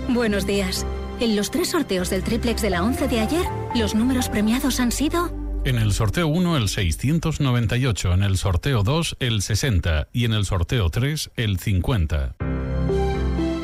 Buenos 0.10 0.46
días. 0.46 0.86
En 1.20 1.36
los 1.36 1.50
tres 1.50 1.70
sorteos 1.70 2.10
del 2.10 2.24
triplex 2.24 2.62
de 2.62 2.70
la 2.70 2.84
11 2.84 3.08
de 3.08 3.20
ayer, 3.22 3.46
los 3.76 3.96
números 3.96 4.30
premiados 4.30 4.80
han 4.80 4.92
sido 4.92 5.32
En 5.66 5.78
el 5.78 5.94
sorteo 5.94 6.28
1 6.28 6.58
el 6.58 6.70
698, 6.70 8.14
en 8.14 8.24
el 8.24 8.38
sorteo 8.38 8.84
2 8.84 9.18
el 9.20 9.42
60 9.42 10.08
y 10.14 10.26
en 10.26 10.34
el 10.34 10.46
sorteo 10.46 10.90
3 10.90 11.32
el 11.38 11.60
50. 11.60 12.36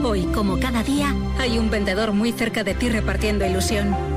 Hoy, 0.03 0.23
como 0.33 0.59
cada 0.59 0.83
día, 0.83 1.13
hay 1.37 1.59
un 1.59 1.69
vendedor 1.69 2.13
muy 2.13 2.31
cerca 2.31 2.63
de 2.63 2.73
ti 2.73 2.89
repartiendo 2.89 3.45
ilusión. 3.45 4.16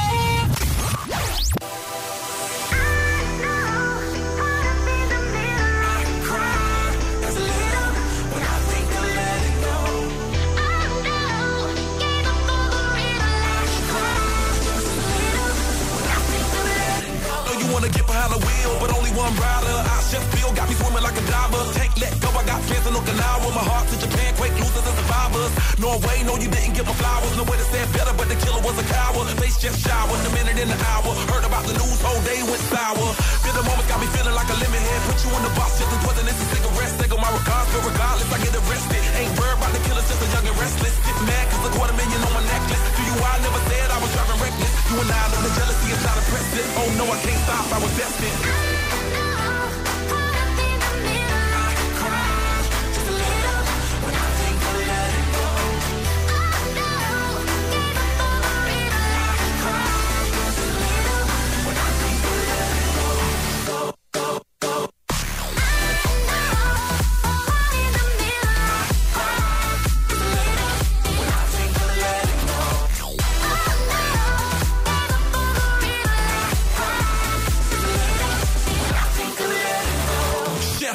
Rider. 19.37 19.77
I 19.87 19.97
just 20.11 20.27
feel 20.35 20.51
got 20.53 20.67
me 20.67 20.75
swimming 20.75 21.03
like 21.03 21.15
a 21.15 21.25
diver. 21.27 21.63
Take 21.77 21.93
let 22.01 22.13
go, 22.19 22.29
I 22.35 22.43
got 22.43 22.59
fans 22.67 22.85
in 22.87 22.93
Okinawa. 22.93 23.47
My 23.55 23.63
heart 23.63 23.87
to 23.91 23.95
Japan, 23.99 24.35
quake 24.35 24.55
losers 24.59 24.83
and 24.83 24.95
survivors. 24.99 25.51
Norway, 25.79 26.23
no, 26.27 26.35
you 26.35 26.49
didn't 26.51 26.75
give 26.75 26.87
my 26.87 26.95
flowers. 26.95 27.33
No 27.37 27.43
way 27.47 27.57
to 27.57 27.67
say 27.71 27.81
better, 27.95 28.13
but 28.17 28.27
the 28.27 28.37
killer 28.43 28.61
was 28.61 28.75
a 28.79 28.85
coward. 28.87 29.27
Face 29.39 29.57
just 29.57 29.79
showered, 29.83 30.21
a 30.25 30.31
minute 30.35 30.57
in 30.59 30.67
the 30.67 30.79
hour. 30.91 31.11
Heard 31.31 31.45
about 31.45 31.63
the 31.65 31.75
news, 31.77 31.99
whole 32.01 32.21
day 32.27 32.41
went 32.43 32.63
sour. 32.71 33.07
Feel 33.43 33.55
the 33.55 33.65
moment 33.65 33.87
got 33.87 33.99
me 34.01 34.07
feeling 34.11 34.35
like 34.35 34.49
a 34.51 34.57
lemon 34.59 34.83
head. 34.83 35.01
Put 35.07 35.17
you 35.23 35.29
in 35.31 35.43
the 35.45 35.53
box, 35.55 35.79
just 35.79 35.91
as 35.91 35.99
poison, 36.03 36.25
this 36.27 36.39
a 36.39 36.45
cigarette. 36.51 36.93
Take 36.99 37.13
my 37.15 37.31
regards, 37.31 37.69
but 37.71 37.83
regardless, 37.87 38.29
I 38.31 38.37
get 38.43 38.53
arrested. 38.57 39.01
Ain't 39.15 39.33
worried 39.39 39.57
about 39.57 39.71
the 39.71 39.81
killers, 39.87 40.07
just 40.07 40.21
a 40.21 40.27
young 40.33 40.45
and 40.49 40.57
restless. 40.59 40.95
Get 41.07 41.17
mad, 41.23 41.45
cause 41.51 41.63
a 41.67 41.71
quarter 41.77 41.95
million 41.95 42.19
on 42.25 42.33
my 42.35 42.43
necklace. 42.45 42.81
To 42.81 43.01
you, 43.05 43.15
I 43.15 43.33
never 43.41 43.61
said 43.69 43.87
I 43.91 43.97
was 44.01 44.11
driving 44.11 44.39
reckless. 44.43 44.71
You 44.91 44.95
and 45.01 45.11
I 45.11 45.23
know 45.31 45.41
the 45.45 45.53
jealousy 45.55 45.87
is 45.93 46.01
not 46.03 46.15
impressive. 46.19 46.67
Oh 46.77 46.89
no, 46.99 47.05
I 47.07 47.17
can't 47.23 47.41
stop, 47.47 47.65
I 47.71 47.77
was 47.79 47.93
destined. 47.95 48.60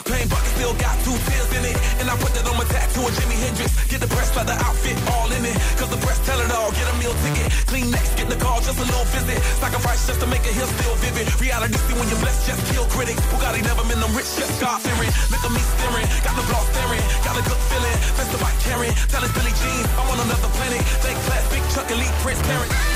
Champagne 0.06 0.30
bucket 0.30 0.54
still 0.54 0.74
got 0.78 0.94
two 1.02 1.18
tears 1.26 1.50
in 1.58 1.66
it. 1.66 1.74
And 1.98 2.06
I 2.06 2.14
put 2.22 2.30
that 2.38 2.46
on 2.46 2.54
my 2.54 2.62
tattoo 2.70 3.02
of 3.02 3.10
Jimi 3.18 3.34
Hendrix. 3.42 3.74
Get 3.90 3.98
the 3.98 4.06
press 4.06 4.30
leather 4.38 4.54
outfit 4.54 4.94
all 5.18 5.26
in 5.34 5.42
it. 5.42 5.58
Cause 5.74 5.90
the 5.90 5.98
press 5.98 6.22
tell 6.22 6.38
it 6.38 6.50
all. 6.54 6.70
Get 6.70 6.86
a 6.86 6.94
meal 7.02 7.10
ticket. 7.26 7.50
Clean 7.66 7.90
next, 7.90 8.14
get 8.14 8.30
the 8.30 8.38
call, 8.38 8.62
just 8.62 8.78
a 8.78 8.86
little 8.86 9.02
visit. 9.10 9.42
Sacrifice 9.58 10.06
just 10.06 10.22
to 10.22 10.30
make 10.30 10.46
it 10.46 10.54
here 10.54 10.70
still 10.78 10.94
vivid. 11.02 11.26
Reality 11.42 11.74
see 11.74 11.98
when 11.98 12.06
you're 12.06 12.22
blessed, 12.22 12.46
just 12.46 12.62
kill 12.70 12.86
critics. 12.86 13.18
Bugatti 13.34 13.66
never 13.66 13.82
been 13.90 13.98
them 13.98 14.14
rich, 14.14 14.30
just 14.38 14.54
God 14.62 14.78
fearing. 14.78 15.10
Look 15.34 15.42
at 15.42 15.50
me 15.50 15.62
staring. 15.74 16.06
Got 16.22 16.38
the 16.38 16.46
block 16.46 16.66
staring. 16.70 17.02
Got 17.26 17.34
a 17.34 17.42
good 17.42 17.62
feeling. 17.66 17.98
Of 18.26 18.42
my 18.42 18.54
caring. 18.62 18.94
Tell 19.10 19.22
us 19.26 19.32
Billy 19.34 19.54
Jean. 19.58 19.82
I'm 19.98 20.06
on 20.06 20.18
another 20.22 20.50
planet. 20.54 20.82
Thank 21.02 21.18
class, 21.26 21.42
big 21.50 21.62
truck, 21.74 21.90
elite, 21.90 22.14
transparent. 22.22 22.70
Hit 22.70 22.95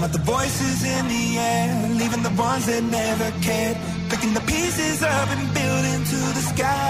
Drown 0.00 0.08
out 0.08 0.16
the 0.16 0.32
voices 0.32 0.82
in 0.82 1.08
the 1.08 1.38
air, 1.38 1.90
leaving 1.90 2.22
the 2.22 2.30
ones 2.30 2.64
that 2.64 2.82
never 2.82 3.30
cared. 3.42 3.76
Picking 4.08 4.32
the 4.32 4.40
pieces 4.40 5.02
up 5.02 5.28
and 5.28 5.52
building 5.52 6.04
to 6.04 6.16
the 6.36 6.42
sky. 6.54 6.89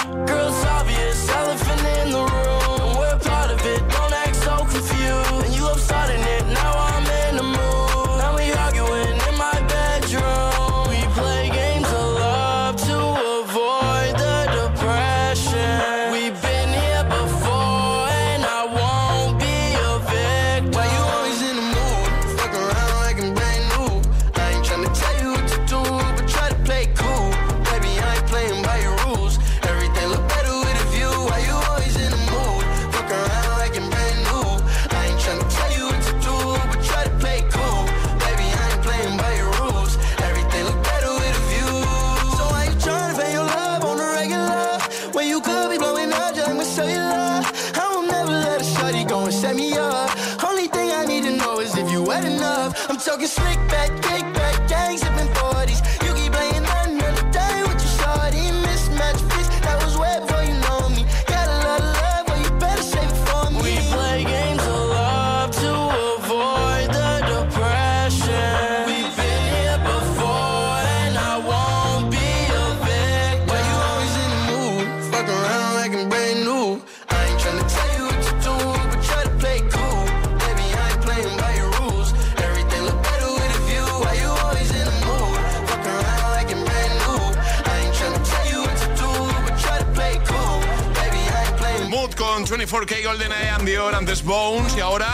24K 92.51 93.05
Golden 93.05 93.31
and 93.31 93.65
Dior, 93.65 93.95
antes 93.95 94.25
Bones 94.25 94.75
y 94.75 94.81
ahora... 94.81 95.07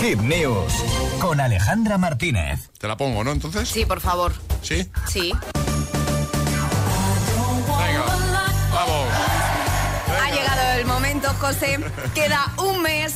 Hit 0.00 0.18
News 0.18 0.72
con 1.20 1.40
Alejandra 1.40 1.98
Martínez. 1.98 2.68
Te 2.78 2.88
la 2.88 2.96
pongo, 2.96 3.22
¿no? 3.22 3.30
Entonces. 3.30 3.68
Sí, 3.68 3.86
por 3.86 4.00
favor. 4.00 4.32
¿Sí? 4.60 4.90
Sí. 5.08 5.32
Venga, 7.62 8.04
vamos. 8.72 9.08
Ha 10.20 10.30
llegado 10.32 10.80
el 10.80 10.86
momento, 10.86 11.28
José. 11.38 11.78
Queda 12.12 12.52
un 12.58 12.82
mes 12.82 13.14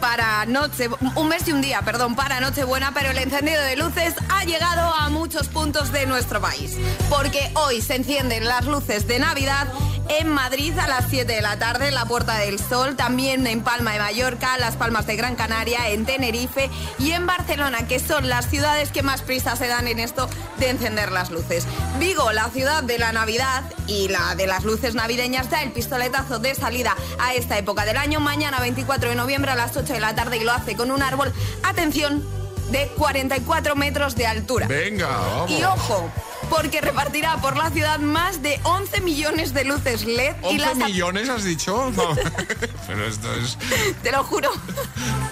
para 0.00 0.46
noche, 0.46 0.88
un 1.14 1.28
mes 1.28 1.46
y 1.46 1.52
un 1.52 1.60
día, 1.60 1.82
perdón, 1.82 2.16
para 2.16 2.40
Nochebuena, 2.40 2.92
pero 2.94 3.10
el 3.10 3.18
encendido 3.18 3.62
de 3.62 3.76
luces 3.76 4.14
ha 4.30 4.44
llegado 4.44 4.94
a 4.94 5.10
muchos 5.10 5.48
puntos 5.48 5.92
de 5.92 6.06
nuestro 6.06 6.40
país. 6.40 6.78
Porque 7.10 7.50
hoy 7.54 7.82
se 7.82 7.96
encienden 7.96 8.46
las 8.46 8.64
luces 8.64 9.06
de 9.06 9.18
Navidad 9.18 9.68
en 10.18 10.28
Madrid 10.28 10.76
a 10.78 10.88
las 10.88 11.06
7 11.08 11.32
de 11.32 11.40
la 11.40 11.58
tarde, 11.58 11.88
en 11.88 11.94
la 11.94 12.04
Puerta 12.04 12.36
del 12.38 12.58
Sol, 12.58 12.96
también 12.96 13.46
en 13.46 13.62
Palma 13.62 13.92
de 13.92 14.00
Mallorca, 14.00 14.58
Las 14.58 14.76
Palmas 14.76 15.06
de 15.06 15.16
Gran 15.16 15.36
Canaria, 15.36 15.88
en 15.90 16.04
Tenerife 16.04 16.68
y 16.98 17.12
en 17.12 17.26
Barcelona, 17.26 17.86
que 17.86 18.00
son 18.00 18.28
las 18.28 18.48
ciudades 18.48 18.90
que 18.90 19.02
más 19.02 19.22
prisa 19.22 19.54
se 19.56 19.68
dan 19.68 19.86
en 19.86 20.00
esto 20.00 20.28
de 20.58 20.70
encender 20.70 21.12
las 21.12 21.30
luces. 21.30 21.66
Vigo, 21.98 22.32
la 22.32 22.48
ciudad 22.50 22.82
de 22.82 22.98
la 22.98 23.12
Navidad 23.12 23.62
y 23.86 24.08
la 24.08 24.34
de 24.34 24.46
las 24.46 24.64
luces 24.64 24.94
navideñas, 24.94 25.50
da 25.50 25.62
el 25.62 25.72
pistoletazo 25.72 26.38
de 26.38 26.54
salida 26.54 26.96
a 27.20 27.34
esta 27.34 27.56
época 27.56 27.84
del 27.84 27.96
año, 27.96 28.20
mañana 28.20 28.60
24 28.60 29.10
de 29.10 29.14
noviembre 29.14 29.52
a 29.52 29.54
las 29.54 29.76
8 29.76 29.92
de 29.92 30.00
la 30.00 30.14
tarde 30.14 30.38
y 30.38 30.44
lo 30.44 30.52
hace 30.52 30.76
con 30.76 30.90
un 30.90 31.02
árbol, 31.02 31.32
atención, 31.62 32.24
de 32.70 32.86
44 32.96 33.74
metros 33.74 34.14
de 34.14 34.26
altura. 34.26 34.66
Venga, 34.68 35.08
vamos. 35.08 35.50
Y 35.50 35.62
ojo, 35.64 36.10
porque 36.50 36.80
repartirá 36.80 37.36
por 37.38 37.56
la 37.56 37.70
ciudad 37.70 37.98
más 38.00 38.42
de 38.42 38.60
11 38.64 39.00
millones 39.00 39.54
de 39.54 39.64
luces 39.64 40.04
LED 40.04 40.34
y 40.42 40.46
11 40.46 40.58
las 40.58 40.76
millones 40.76 41.28
has 41.28 41.44
dicho. 41.44 41.90
No. 41.96 42.14
Pero 42.86 43.06
esto 43.06 43.32
es. 43.34 43.56
te 44.02 44.10
lo 44.12 44.24
juro. 44.24 44.50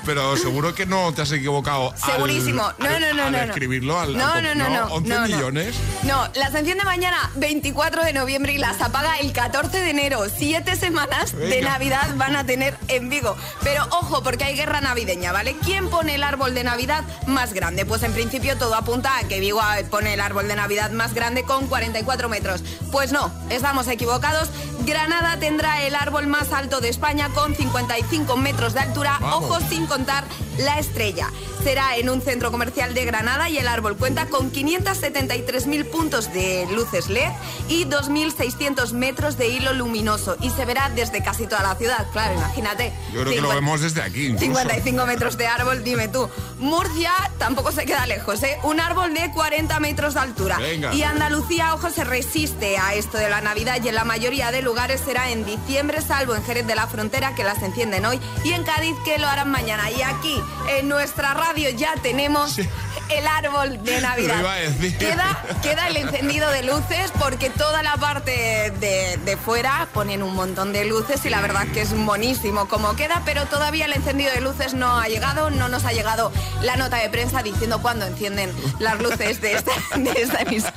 Pero 0.07 0.37
seguro 0.37 0.75
que 0.75 0.87
no 0.87 1.13
te 1.13 1.23
has 1.23 1.33
equivocado. 1.33 1.93
Segurísimo. 1.97 2.63
No, 2.79 2.87
al- 2.89 3.01
no, 3.01 3.15
no, 3.15 3.23
al 3.25 3.33
no, 3.33 3.39
no. 3.39 3.45
escribirlo 3.53 3.99
al. 3.99 4.17
No, 4.17 4.27
al- 4.33 4.43
no, 4.45 4.55
no, 4.55 4.69
no, 4.69 4.95
11 4.95 5.09
no, 5.09 5.21
no. 5.21 5.27
millones. 5.27 5.75
No, 6.05 6.29
las 6.35 6.55
enciende 6.55 6.85
mañana 6.85 7.31
24 7.37 8.05
de 8.05 8.13
noviembre 8.13 8.53
y 8.53 8.59
las 8.59 8.81
apaga 8.81 9.17
el 9.19 9.33
14 9.33 9.81
de 9.81 9.91
enero. 9.91 10.23
Siete 10.35 10.77
semanas 10.77 11.37
de. 11.37 11.59
Navidad 11.63 12.09
van 12.15 12.37
a 12.37 12.45
tener 12.47 12.77
en 12.89 13.09
Vigo. 13.09 13.37
Pero 13.63 13.85
ojo, 13.91 14.23
porque 14.23 14.45
hay 14.45 14.55
guerra 14.57 14.81
navideña, 14.81 15.33
¿vale? 15.33 15.57
¿Quién 15.65 15.91
pone 15.91 16.15
el 16.15 16.23
árbol 16.23 16.55
de 16.55 16.65
Navidad 16.65 17.05
más 17.27 17.53
grande? 17.53 17.85
Pues 17.85 18.03
en 18.05 18.13
principio 18.13 18.57
todo 18.57 18.75
apunta 18.77 19.19
a 19.19 19.25
que 19.29 19.41
Vigo 19.41 19.61
pone 19.91 20.15
el 20.15 20.21
árbol 20.21 20.47
de 20.49 20.55
Navidad 20.57 20.91
más 20.93 21.08
grande 21.15 21.45
con 21.45 21.67
44 21.67 22.29
metros. 22.29 22.63
Pues 22.91 23.13
no, 23.13 23.33
estamos 23.51 23.89
equivocados. 23.89 24.51
Granada 24.85 25.39
tendrá 25.39 25.83
el 25.83 25.95
árbol 25.95 26.27
más 26.27 26.53
alto 26.53 26.81
de 26.81 26.89
España 26.89 27.29
con 27.35 27.55
55 27.55 28.37
metros 28.37 28.75
de 28.75 28.81
altura, 28.81 29.19
Vamos. 29.21 29.45
ojo 29.45 29.61
sin 29.69 29.87
contar 29.87 30.25
la 30.59 30.79
estrella. 30.79 31.31
Será 31.69 31.99
en 31.99 32.09
un 32.09 32.23
centro 32.23 32.51
comercial 32.51 32.95
de 32.95 33.05
Granada 33.05 33.51
y 33.51 33.59
el 33.59 33.69
árbol 33.69 33.95
cuenta 33.99 34.25
con 34.25 34.51
573.000 34.51 35.85
puntos 35.91 36.33
de 36.33 36.67
luces 36.73 37.11
LED 37.11 37.31
y 37.69 37.85
2.600 37.85 38.93
metros 38.95 39.37
de 39.37 39.49
hilo 39.49 39.75
luminoso 39.75 40.39
y 40.41 40.49
se 40.49 40.65
verá 40.65 40.89
desde 40.89 41.23
casi 41.23 41.47
toda 41.47 41.63
la 41.63 41.75
ciudad, 41.75 42.07
claro, 42.11 42.33
imagínate. 42.39 42.95
Yo 43.13 43.21
creo 43.21 43.35
que 43.35 43.41
lo 43.43 43.51
50 43.51 43.55
vemos 43.55 43.81
desde 43.83 44.01
aquí. 44.01 44.29
incluso. 44.29 44.47
55 44.47 45.05
metros 45.05 45.37
de 45.37 45.47
árbol, 45.47 45.85
dime 45.85 46.09
tú. 46.09 46.31
Murcia 46.59 47.13
tampoco 47.37 47.71
se 47.71 47.85
queda 47.85 48.07
lejos, 48.07 48.43
¿eh? 48.45 48.57
Un 48.63 48.81
árbol 48.81 49.13
de 49.13 49.31
40 49.31 49.79
metros 49.79 50.15
de 50.15 50.21
altura. 50.21 50.57
Venga. 50.57 50.95
Y 50.95 51.03
Andalucía, 51.03 51.75
ojo, 51.75 51.91
se 51.91 52.03
resiste 52.03 52.79
a 52.79 52.95
esto 52.95 53.19
de 53.19 53.29
la 53.29 53.43
Navidad 53.43 53.77
y 53.85 53.89
en 53.89 53.95
la 53.95 54.05
mayoría 54.05 54.53
de 54.53 54.63
lugares 54.63 55.03
será 55.03 55.31
en 55.31 55.45
diciembre, 55.45 56.01
salvo 56.01 56.35
en 56.35 56.43
Jerez 56.45 56.67
de 56.67 56.75
la 56.75 56.87
Frontera, 56.87 57.35
que 57.35 57.45
las 57.45 57.63
encienden 57.63 58.07
hoy, 58.07 58.19
y 58.43 58.53
en 58.53 58.65
Cádiz, 58.65 58.97
que 59.05 59.19
lo 59.19 59.27
harán 59.27 59.51
mañana. 59.51 59.91
Y 59.91 60.01
aquí, 60.01 60.41
en 60.71 60.89
nuestra 60.89 61.35
radio, 61.35 61.58
ya 61.77 61.95
tenemos 62.03 62.59
el 62.59 63.27
árbol 63.27 63.83
de 63.83 64.01
Navidad. 64.01 64.37
Lo 64.37 64.41
iba 64.41 64.53
a 64.53 64.57
decir. 64.57 64.99
Queda, 64.99 65.43
queda 65.63 65.89
el 65.89 65.97
encendido 65.97 66.51
de 66.51 66.63
luces 66.63 67.13
porque 67.19 67.51
toda 67.51 67.83
la 67.83 67.97
parte 67.97 68.73
de, 68.79 69.19
de 69.25 69.37
fuera 69.37 69.89
ponen 69.93 70.23
un 70.23 70.35
montón 70.35 70.73
de 70.73 70.85
luces 70.85 71.25
y 71.25 71.31
la 71.31 71.41
verdad 71.41 71.67
que 71.73 71.83
es 71.83 71.93
monísimo 71.93 72.69
como 72.69 72.95
queda, 72.97 73.23
pero 73.25 73.47
todavía 73.47 73.87
el 73.87 73.93
encendido 73.93 74.33
de 74.33 74.41
luces 74.41 74.75
no 74.75 74.99
ha 74.99 75.09
llegado, 75.09 75.51
no 75.51 75.69
nos 75.69 75.85
ha 75.85 75.93
llegado 75.93 76.33
la 76.63 76.77
nota 76.77 76.97
de 76.97 77.09
prensa 77.09 77.43
diciendo 77.43 77.81
cuándo 77.81 78.07
encienden 78.07 78.53
las 78.79 79.01
luces 79.01 79.41
de 79.41 79.55
esta, 79.55 79.73
de 79.97 80.11
esta 80.11 80.43
emisora. 80.43 80.73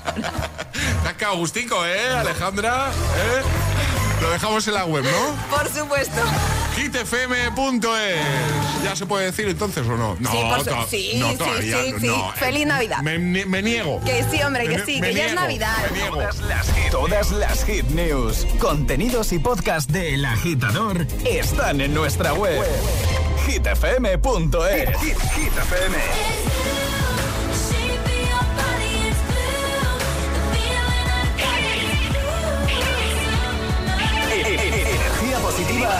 Te 1.51 1.61
¿eh, 1.61 2.09
Alejandra? 2.17 2.91
¿Eh? 2.91 3.41
Lo 4.21 4.29
dejamos 4.29 4.67
en 4.67 4.73
la 4.73 4.86
web, 4.86 5.03
¿no? 5.03 5.57
Por 5.57 5.67
supuesto. 5.67 6.21
hitfm.es. 6.78 8.84
¿Ya 8.84 8.95
se 8.95 9.05
puede 9.05 9.26
decir 9.26 9.47
entonces 9.47 9.86
o 9.88 9.97
no? 9.97 10.15
No, 10.19 10.32
Sí, 10.32 10.38
por 10.49 10.59
su- 10.59 10.65
to- 10.65 10.88
sí, 10.89 11.11
no, 11.15 11.30
sí, 11.32 11.38
todavía 11.38 11.84
sí, 11.84 11.91
no, 11.93 11.99
sí. 11.99 12.07
no. 12.07 12.32
Feliz 12.34 12.67
Navidad. 12.67 12.99
Me, 13.01 13.19
me 13.19 13.61
niego. 13.61 14.01
Que 14.05 14.24
sí, 14.30 14.41
hombre, 14.41 14.67
que 14.67 14.80
sí, 14.86 15.01
me 15.01 15.09
que 15.09 15.13
ya 15.15 15.26
es 15.28 15.34
Navidad. 15.34 15.76
me 15.91 15.99
niego. 15.99 16.22
Todas 16.91 17.32
las 17.32 17.63
hit 17.65 17.86
news, 17.89 18.45
contenidos 18.59 19.32
y 19.34 19.39
podcast 19.39 19.89
del 19.91 20.24
agitador 20.26 21.05
están 21.26 21.82
en 21.82 21.93
nuestra 21.93 22.34
web. 22.34 22.63
hitfm.es. 23.47 24.89
Hit, 25.01 25.17
Hit 25.36 25.57
FM. 25.57 25.97
Energía 34.43 35.38
positiva. 35.39 35.99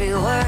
Every 0.00 0.14
word 0.14 0.47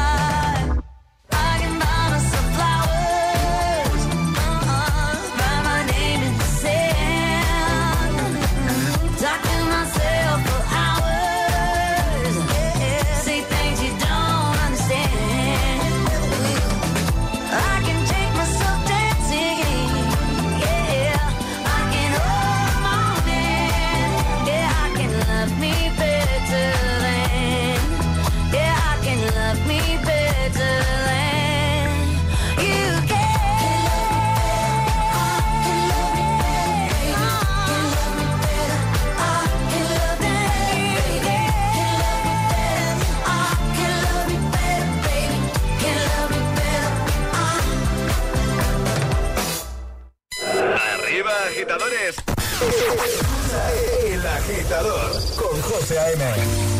José. 55.91 56.70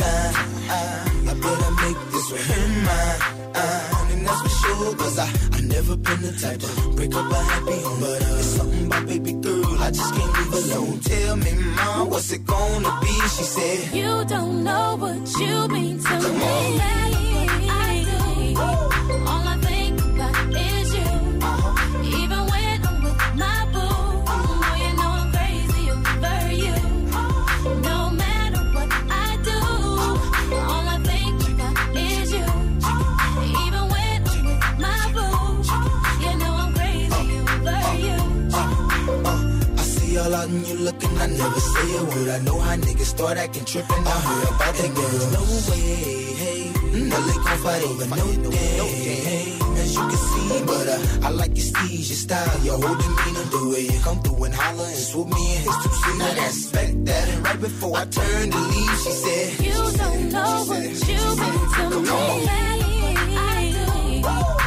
Time, 0.00 0.34
I, 0.70 0.80
I 1.30 1.34
better 1.44 1.72
make 1.84 1.98
this 2.12 2.26
one 2.32 2.44
her 2.48 2.66
mine. 2.86 3.20
And 4.12 4.26
that's 4.26 4.40
for 4.42 4.52
sure, 4.60 4.94
cause 4.96 5.18
I, 5.18 5.28
I 5.56 5.60
never 5.76 5.96
been 5.96 6.20
the 6.26 6.32
type 6.42 6.60
to 6.60 6.70
break 6.96 7.14
up 7.14 7.30
a 7.30 7.40
happy 7.52 7.78
home. 7.84 8.00
But 8.00 8.22
uh, 8.22 8.38
it's 8.40 8.46
something 8.58 8.86
about 8.86 9.06
baby 9.06 9.32
girl, 9.46 9.72
I 9.86 9.90
just 9.90 10.14
can't 10.16 10.32
leave 10.38 10.54
alone. 10.62 10.98
Tell 11.00 11.36
me, 11.36 11.52
mom, 11.76 12.10
what's 12.10 12.30
it 12.32 12.44
gonna 12.46 12.92
be? 13.02 13.14
She 13.36 13.44
said, 13.56 13.78
You 13.94 14.24
don't 14.34 14.64
know 14.64 14.96
what 15.02 15.20
you 15.40 15.54
mean 15.68 15.98
to 15.98 16.04
Come 16.08 16.38
me. 16.38 16.44
on. 16.44 16.80
I 16.82 17.94
do. 18.08 18.60
All 19.30 19.44
I 19.52 19.56
think 19.66 19.79
see 40.10 40.18
all 40.18 40.34
out 40.34 40.48
and 40.48 40.66
you 40.66 40.74
looking, 40.76 41.10
I 41.18 41.26
never 41.26 41.60
say 41.60 41.96
a 41.96 42.04
word. 42.04 42.28
I 42.28 42.38
know 42.40 42.58
how 42.58 42.76
niggas 42.76 43.10
start 43.16 43.38
acting 43.38 43.64
tripping. 43.64 44.04
I 44.06 44.16
heard 44.26 44.48
about 44.54 44.74
that 44.74 44.94
girl. 44.94 45.30
No 45.36 45.42
way, 45.70 46.34
hey. 46.42 46.72
No, 47.10 47.16
they 47.26 47.34
gon' 47.44 47.58
fight 47.64 47.82
over 47.84 48.06
no 48.06 48.50
day, 48.50 48.56
hey. 48.56 49.58
As 49.82 49.94
you 49.94 50.00
can 50.00 50.20
see, 50.30 50.62
but 50.66 50.86
uh, 50.88 51.26
I 51.26 51.30
like 51.30 51.56
your 51.56 51.66
steez, 51.70 52.08
your 52.10 52.20
style, 52.26 52.60
your 52.64 52.78
whole 52.82 52.96
demeanor, 52.96 53.46
the 53.54 53.68
way 53.72 53.82
you 53.92 54.00
come 54.00 54.20
through 54.22 54.44
and 54.44 54.54
holler 54.54 54.84
and 54.84 54.96
swoop 54.96 55.28
me 55.28 55.44
in 55.56 55.62
his 55.62 55.76
two 55.82 55.92
seat. 56.00 56.18
Now 56.18 56.34
that's 56.34 56.56
respect 56.56 57.04
that. 57.06 57.28
And 57.28 57.44
right 57.44 57.60
before 57.60 57.96
I 57.96 58.04
turned 58.06 58.52
to 58.52 58.58
leave, 58.58 58.98
she 59.04 59.12
said, 59.24 59.66
You 59.66 59.72
don't 59.96 60.32
know 60.32 60.64
what 60.68 60.82
you 60.82 61.26
mean 61.42 61.66
to 61.74 61.82
Come 61.86 62.02
me. 62.02 62.08
on. 62.10 62.48
I 63.38 63.72
do. 63.72 64.59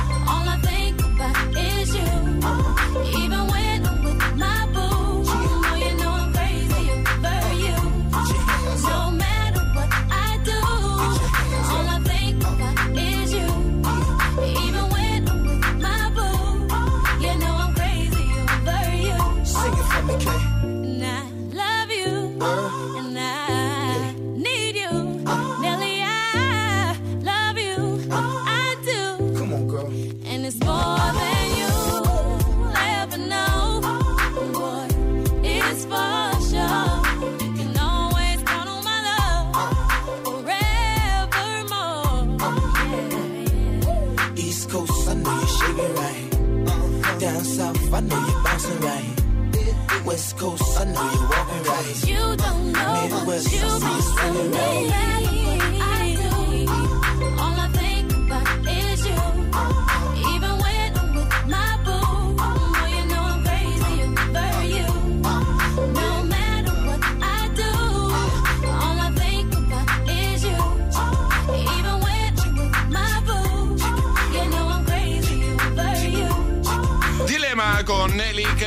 I 47.94 48.00
know 48.00 48.28
you're 48.28 48.44
bouncing 48.44 48.80
right. 48.80 50.04
West 50.04 50.38
Coast, 50.38 50.80
I 50.82 50.86
know 50.86 51.12
you're 51.14 51.30
walking 51.30 51.64
right. 51.64 52.08
You 52.08 52.36
don't 52.36 52.72
know 52.72 53.02
Midwest, 53.04 53.26
what 53.28 53.54
you 53.54 53.60
I 53.68 54.00
see 54.00 54.26
you 54.26 54.50
right. 54.50 55.33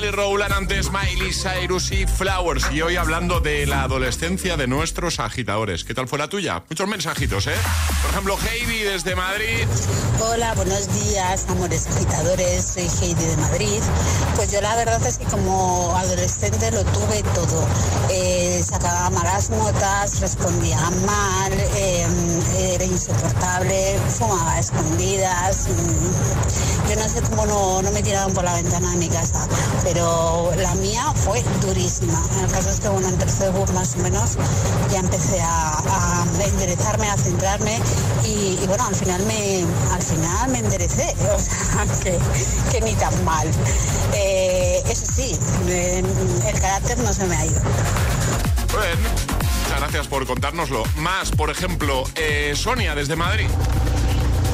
Kelly 0.06 0.16
Rowland, 0.16 0.52
antes 0.52 0.90
Miley 0.92 1.32
Cyrus 1.32 1.90
y 1.90 2.06
Flowers. 2.06 2.70
Y 2.70 2.80
hoy 2.80 2.96
hablando 2.96 3.40
de 3.40 3.66
la 3.66 3.82
adolescencia 3.82 4.56
de 4.56 4.68
nuestros 4.68 5.18
agitadores. 5.18 5.82
¿Qué 5.84 5.94
tal 5.94 6.06
fue 6.06 6.18
la 6.18 6.28
tuya? 6.28 6.62
Muchos 6.68 6.86
mensajitos, 6.86 7.46
¿eh? 7.48 7.54
Por 8.02 8.10
ejemplo, 8.12 8.38
Heidi 8.38 8.80
desde 8.80 9.16
Madrid. 9.16 9.66
Hola, 10.20 10.54
buenos 10.54 10.86
días, 10.92 11.46
amores 11.48 11.88
agitadores. 11.88 12.74
Soy 12.74 12.84
Heidi 12.84 13.24
de 13.24 13.36
Madrid. 13.38 13.82
Pues 14.36 14.52
yo 14.52 14.60
la 14.60 14.76
verdad 14.76 15.04
es 15.04 15.18
que 15.18 15.24
como 15.24 15.96
adolescente 15.96 16.70
lo 16.70 16.84
tuve 16.84 17.22
todo. 17.34 17.66
Eh, 18.10 18.62
sacaba 18.64 19.10
malas 19.10 19.50
notas, 19.50 20.20
respondía 20.20 20.78
mal, 21.04 21.52
eh, 21.52 22.06
era 22.74 22.84
insoportable, 22.84 23.98
fumaba 24.16 24.54
a 24.54 24.60
escondidas. 24.60 25.68
mm. 25.68 26.85
Yo 26.88 26.96
no 26.96 27.08
sé 27.08 27.20
cómo 27.22 27.46
no, 27.46 27.82
no 27.82 27.90
me 27.90 28.02
tiraron 28.02 28.32
por 28.32 28.44
la 28.44 28.54
ventana 28.54 28.90
de 28.92 28.96
mi 28.96 29.08
casa, 29.08 29.46
pero 29.82 30.52
la 30.56 30.74
mía 30.76 31.04
fue 31.14 31.42
durísima. 31.60 32.22
El 32.42 32.50
caso 32.50 32.70
es 32.70 32.80
que 32.80 32.88
bueno, 32.88 33.08
en 33.08 33.18
tercer 33.18 33.50
book 33.50 33.72
más 33.72 33.94
o 33.96 33.98
menos 33.98 34.36
ya 34.92 35.00
empecé 35.00 35.40
a, 35.42 36.24
enderezarme, 36.44 37.08
a 37.08 37.16
centrarme 37.16 37.80
y, 38.24 38.64
bueno, 38.66 38.86
al 38.86 38.94
final 38.94 39.22
me 39.26 39.64
al 39.92 40.02
final 40.02 40.50
me 40.50 40.58
enderecé, 40.58 41.14
o 41.34 41.38
sea, 41.38 41.86
que, 42.02 42.18
que 42.70 42.80
ni 42.82 42.94
tan 42.94 43.24
mal. 43.24 43.48
Eh, 44.14 44.82
eso 44.88 45.06
sí, 45.06 45.36
el 45.66 46.60
carácter 46.60 46.98
no 46.98 47.12
se 47.12 47.26
me 47.26 47.36
ha 47.36 47.46
ido. 47.46 47.60
Bueno, 48.72 49.08
muchas 49.62 49.80
gracias 49.80 50.06
por 50.06 50.26
contárnoslo. 50.26 50.84
Más, 50.96 51.30
por 51.30 51.50
ejemplo, 51.50 52.04
eh, 52.14 52.52
Sonia 52.54 52.94
desde 52.94 53.16
Madrid. 53.16 53.46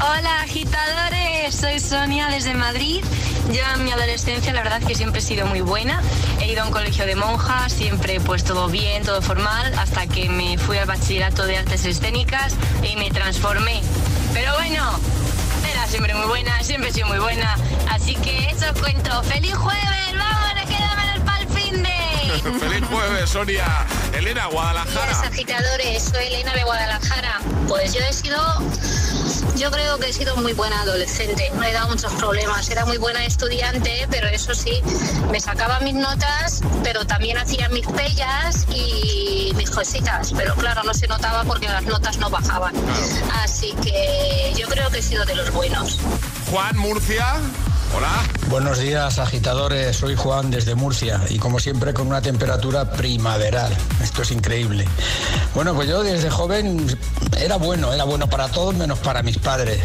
Hola 0.05 0.41
agitadores, 0.43 1.55
soy 1.55 1.79
Sonia 1.79 2.27
desde 2.27 2.55
Madrid. 2.55 3.05
Yo 3.53 3.63
en 3.75 3.85
mi 3.85 3.93
adolescencia 3.93 4.53
la 4.53 4.65
verdad 4.65 4.83
que 4.83 4.97
siempre 4.97 5.21
he 5.21 5.23
sido 5.23 5.47
muy 5.47 5.61
buena. 5.61 6.03
He 6.41 6.51
ido 6.51 6.63
a 6.63 6.67
un 6.67 6.73
colegio 6.73 7.07
de 7.07 7.15
monjas, 7.15 7.73
siempre 7.73 8.19
pues 8.19 8.43
todo 8.43 8.69
bien, 8.69 9.05
todo 9.05 9.23
formal, 9.23 9.73
hasta 9.79 10.09
que 10.09 10.29
me 10.29 10.59
fui 10.59 10.77
al 10.79 10.87
bachillerato 10.87 11.47
de 11.47 11.59
artes 11.59 11.85
escénicas 11.85 12.57
y 12.83 12.97
me 12.97 13.11
transformé. 13.11 13.81
Pero 14.35 14.53
bueno, 14.55 14.99
era 15.71 15.87
siempre 15.87 16.15
muy 16.15 16.27
buena, 16.27 16.61
siempre 16.65 16.91
he 16.91 16.93
sido 16.93 17.07
muy 17.07 17.19
buena. 17.19 17.57
Así 17.89 18.17
que 18.17 18.51
eso 18.51 18.67
os 18.75 18.81
cuento. 18.81 19.23
¡Feliz 19.23 19.55
jueves! 19.55 20.15
¡Vamos, 20.19 20.65
quédame 20.69 21.03
en 21.03 21.41
el 21.41 21.49
fin 21.49 21.83
de! 21.83 22.59
Feliz 22.59 22.89
jueves, 22.89 23.31
Sonia. 23.31 23.87
Elena, 24.15 24.47
Guadalajara. 24.47 25.07
Días, 25.07 25.23
agitadores, 25.23 26.03
soy 26.03 26.25
Elena 26.27 26.55
de 26.55 26.65
Guadalajara. 26.65 27.41
Pues 27.69 27.95
yo 27.95 28.01
he 28.01 28.13
sido, 28.13 28.39
yo 29.57 29.71
creo 29.71 29.99
que 29.99 30.09
he 30.09 30.13
sido 30.13 30.37
muy 30.37 30.53
buena 30.53 30.81
adolescente, 30.83 31.51
no 31.55 31.63
he 31.63 31.73
dado 31.73 31.89
muchos 31.89 32.13
problemas, 32.15 32.69
era 32.71 32.85
muy 32.85 32.99
buena 32.99 33.25
estudiante, 33.25 34.07
pero 34.11 34.29
eso 34.29 34.55
sí, 34.55 34.83
me 35.31 35.41
sacaba 35.41 35.81
mis 35.81 35.95
notas, 35.95 36.63
pero 36.83 37.07
también 37.07 37.39
hacía 37.39 37.69
mis 37.69 37.87
pellas 37.87 38.67
y 38.71 39.53
mis 39.57 39.71
cositas, 39.71 40.33
pero 40.37 40.55
claro, 40.55 40.83
no 40.85 40.95
se 40.95 41.07
notaba 41.07 41.45
porque 41.45 41.69
las 41.69 41.85
notas 41.85 42.19
no 42.19 42.31
bajaban. 42.31 42.75
Así 43.43 43.73
que 43.83 44.53
yo 44.57 44.69
creo 44.69 44.91
que 44.91 44.99
he 44.99 45.03
sido 45.03 45.25
de 45.25 45.35
los 45.35 45.51
buenos. 45.53 45.99
Juan, 46.51 46.77
Murcia. 46.77 47.41
Hola. 47.95 48.23
Buenos 48.49 48.79
días, 48.79 49.19
agitadores. 49.19 49.97
Soy 49.97 50.17
Juan 50.17 50.51
desde 50.51 50.75
Murcia 50.75 51.21
y 51.29 51.39
como 51.39 51.59
siempre 51.59 51.93
con 51.93 52.07
una 52.07 52.23
temperatura 52.23 52.91
primaveral. 52.91 53.75
Esto 54.03 54.23
es 54.23 54.31
increíble. 54.31 54.87
Bueno, 55.55 55.75
pues 55.75 55.89
yo 55.89 56.03
desde 56.03 56.31
joven 56.31 56.87
era 57.39 57.57
bueno, 57.57 57.93
era 57.93 58.05
bueno 58.05 58.29
para 58.29 58.49
todos 58.49 58.75
menos 58.75 58.99
para 59.01 59.23
mis 59.23 59.37
padres, 59.39 59.81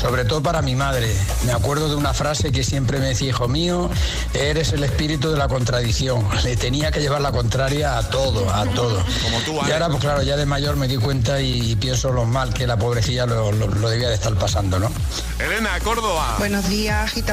sobre 0.00 0.24
todo 0.24 0.42
para 0.42 0.62
mi 0.62 0.74
madre. 0.74 1.12
Me 1.44 1.52
acuerdo 1.52 1.88
de 1.88 1.94
una 1.94 2.12
frase 2.12 2.50
que 2.50 2.64
siempre 2.64 2.98
me 2.98 3.06
decía, 3.06 3.28
hijo 3.28 3.46
mío, 3.46 3.88
eres 4.34 4.72
el 4.72 4.82
espíritu 4.82 5.30
de 5.30 5.36
la 5.38 5.46
contradicción. 5.48 6.26
Le 6.42 6.56
tenía 6.56 6.90
que 6.90 7.00
llevar 7.00 7.20
la 7.20 7.30
contraria 7.32 7.98
a 7.98 8.08
todo, 8.10 8.52
a 8.52 8.64
todo. 8.66 9.02
Como 9.22 9.38
tú, 9.44 9.52
Y 9.68 9.72
ahora, 9.72 9.88
pues 9.88 10.00
claro, 10.00 10.22
ya 10.22 10.36
de 10.36 10.46
mayor 10.46 10.74
me 10.76 10.88
di 10.88 10.96
cuenta 10.96 11.40
y 11.40 11.76
pienso 11.76 12.10
lo 12.12 12.24
mal 12.24 12.52
que 12.52 12.66
la 12.66 12.76
pobrecilla 12.76 13.26
lo, 13.26 13.52
lo- 13.52 13.68
lo 13.68 13.88
debía 13.88 14.08
de 14.08 14.14
estar 14.14 14.34
pasando, 14.34 14.78
¿no? 14.80 14.90
Elena, 15.38 15.78
Córdoba. 15.84 16.34
Buenos 16.38 16.68
días, 16.68 17.04
agitadores. 17.04 17.27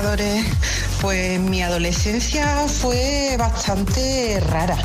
Pues 1.01 1.39
mi 1.39 1.61
adolescencia 1.61 2.67
fue 2.67 3.35
bastante 3.39 4.41
rara. 4.41 4.77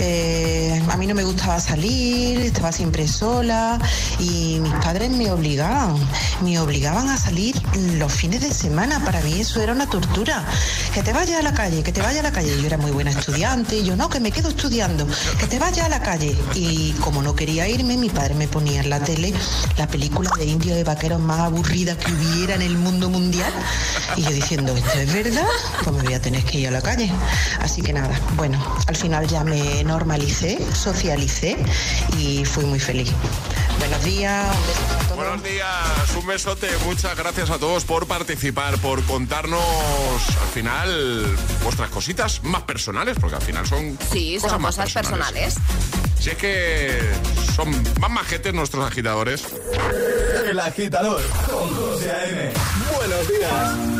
Eh, 0.00 0.82
a 0.90 0.96
mí 0.98 1.06
no 1.06 1.14
me 1.14 1.24
gustaba 1.24 1.58
salir, 1.60 2.40
estaba 2.40 2.70
siempre 2.70 3.08
sola 3.08 3.78
y 4.18 4.58
mis 4.60 4.72
padres 4.74 5.10
me 5.10 5.30
obligaban, 5.30 5.96
me 6.42 6.58
obligaban 6.58 7.08
a 7.08 7.16
salir 7.16 7.54
los 7.96 8.12
fines 8.12 8.42
de 8.42 8.52
semana. 8.52 9.02
Para 9.02 9.22
mí 9.22 9.40
eso 9.40 9.62
era 9.62 9.72
una 9.72 9.88
tortura. 9.88 10.44
Que 10.92 11.02
te 11.02 11.12
vayas 11.12 11.38
a 11.38 11.42
la 11.42 11.54
calle, 11.54 11.82
que 11.82 11.92
te 11.92 12.02
vayas 12.02 12.20
a 12.20 12.24
la 12.24 12.32
calle. 12.32 12.54
Yo 12.60 12.66
era 12.66 12.76
muy 12.76 12.90
buena 12.90 13.10
estudiante 13.10 13.82
yo 13.82 13.96
no, 13.96 14.10
que 14.10 14.20
me 14.20 14.32
quedo 14.32 14.50
estudiando, 14.50 15.06
que 15.38 15.46
te 15.46 15.58
vayas 15.58 15.86
a 15.86 15.88
la 15.88 16.02
calle. 16.02 16.36
Y 16.54 16.92
como 17.00 17.22
no 17.22 17.34
quería 17.34 17.66
irme, 17.66 17.96
mi 17.96 18.10
padre 18.10 18.34
me 18.34 18.48
ponía 18.48 18.80
en 18.80 18.90
la 18.90 19.00
tele 19.00 19.32
la 19.78 19.86
película 19.86 20.30
de 20.36 20.44
indios 20.44 20.76
de 20.76 20.84
vaqueros 20.84 21.20
más 21.20 21.40
aburrida 21.40 21.96
que 21.96 22.12
hubiera 22.12 22.54
en 22.56 22.62
el 22.62 22.76
mundo 22.76 23.08
mundial. 23.08 23.52
Y 24.16 24.22
yo 24.22 24.30
diciendo, 24.50 24.74
¿esto 24.76 24.98
es 24.98 25.12
verdad? 25.14 25.46
Pues 25.84 25.96
me 25.96 26.02
voy 26.02 26.14
a 26.14 26.20
tener 26.20 26.42
que 26.42 26.58
ir 26.58 26.66
a 26.68 26.70
la 26.72 26.82
calle. 26.82 27.08
Así 27.60 27.82
que 27.82 27.92
nada, 27.92 28.18
bueno, 28.34 28.60
al 28.88 28.96
final 28.96 29.28
ya 29.28 29.44
me 29.44 29.84
normalicé, 29.84 30.58
socialicé 30.74 31.56
y 32.18 32.44
fui 32.44 32.64
muy 32.64 32.80
feliz. 32.80 33.12
Buenos 33.78 34.02
días, 34.02 34.48
un 34.56 34.66
beso 34.66 34.80
para 34.88 34.98
todos. 35.04 35.16
Buenos 35.16 35.42
días, 35.44 36.16
un 36.18 36.26
besote. 36.26 36.68
Muchas 36.84 37.16
gracias 37.16 37.48
a 37.50 37.58
todos 37.58 37.84
por 37.84 38.08
participar, 38.08 38.76
por 38.78 39.04
contarnos 39.04 39.62
al 40.42 40.48
final 40.52 41.26
vuestras 41.62 41.90
cositas 41.90 42.42
más 42.42 42.62
personales, 42.62 43.18
porque 43.20 43.36
al 43.36 43.42
final 43.42 43.64
son 43.68 43.96
Sí, 44.10 44.34
cosas 44.34 44.50
son 44.50 44.62
más 44.62 44.74
cosas 44.74 44.92
personales. 44.92 45.54
Si 46.18 46.30
es 46.30 46.36
que 46.36 46.98
son 47.54 47.70
más 48.00 48.10
majetes 48.10 48.52
nuestros 48.52 48.84
agitadores. 48.84 49.44
El 50.50 50.58
agitador 50.58 51.22
con 51.48 51.68
José 51.76 52.10
A.M. 52.10 52.50
Buenos 52.96 53.28
días. 53.28 53.99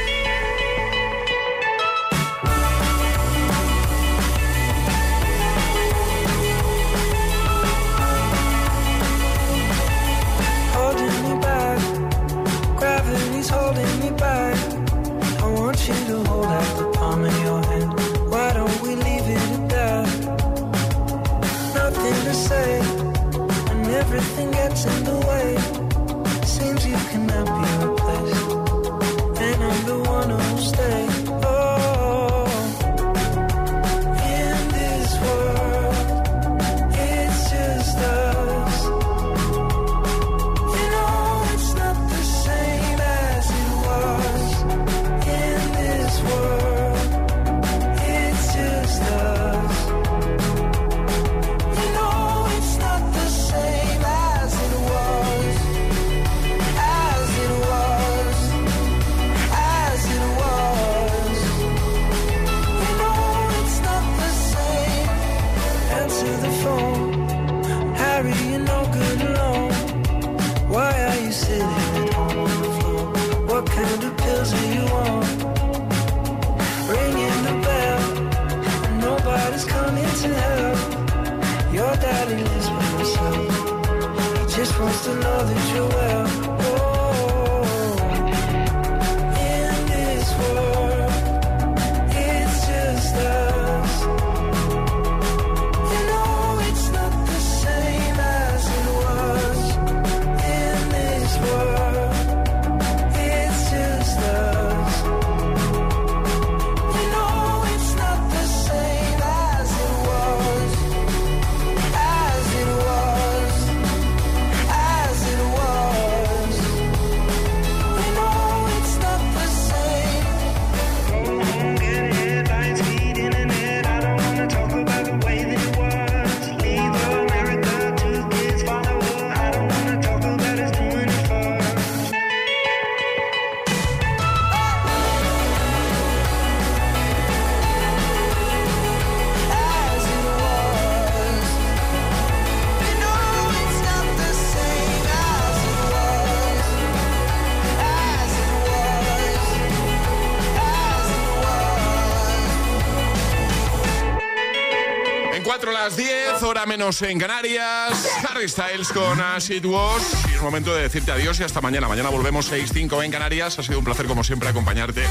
Menos 156.77 157.01
en 157.01 157.19
Canarias. 157.19 158.07
Harry 158.29 158.47
Styles 158.47 158.93
con 158.93 159.19
As 159.19 159.49
It 159.49 159.65
Was. 159.65 160.01
Y 160.31 160.35
es 160.35 160.41
momento 160.41 160.73
de 160.73 160.83
decirte 160.83 161.11
adiós 161.11 161.37
y 161.41 161.43
hasta 161.43 161.59
mañana. 161.59 161.89
Mañana 161.89 162.07
volvemos 162.07 162.49
6-5 162.49 163.03
en 163.03 163.11
Canarias. 163.11 163.59
Ha 163.59 163.63
sido 163.63 163.77
un 163.77 163.83
placer, 163.83 164.05
como 164.05 164.23
siempre, 164.23 164.47
acompañarte 164.47 165.03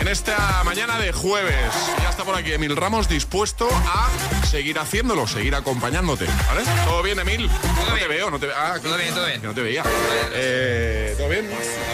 en 0.00 0.08
esta 0.08 0.64
mañana 0.64 0.98
de 0.98 1.12
jueves. 1.12 1.72
Ya 2.02 2.10
está 2.10 2.24
por 2.24 2.34
aquí 2.34 2.52
Emil 2.52 2.74
Ramos 2.74 3.08
dispuesto 3.08 3.68
a 3.70 4.08
seguir 4.46 4.80
haciéndolo, 4.80 5.28
seguir 5.28 5.54
acompañándote. 5.54 6.26
¿Vale? 6.48 6.62
¿Todo 6.84 7.04
bien, 7.04 7.20
Emil? 7.20 7.48
no 7.48 7.94
te 7.94 8.08
veo, 8.08 8.28
no 8.28 8.40
te 8.40 8.46
veo. 8.46 8.56
Ah, 8.58 8.76
todo 8.82 8.96
bien, 8.96 9.14
todo 9.14 9.26
bien. 9.26 9.42
No 9.44 9.54
te 9.54 9.62
veía. 9.62 9.84
Eh, 10.32 11.14
¿Todo 11.16 11.28
bien? 11.28 11.48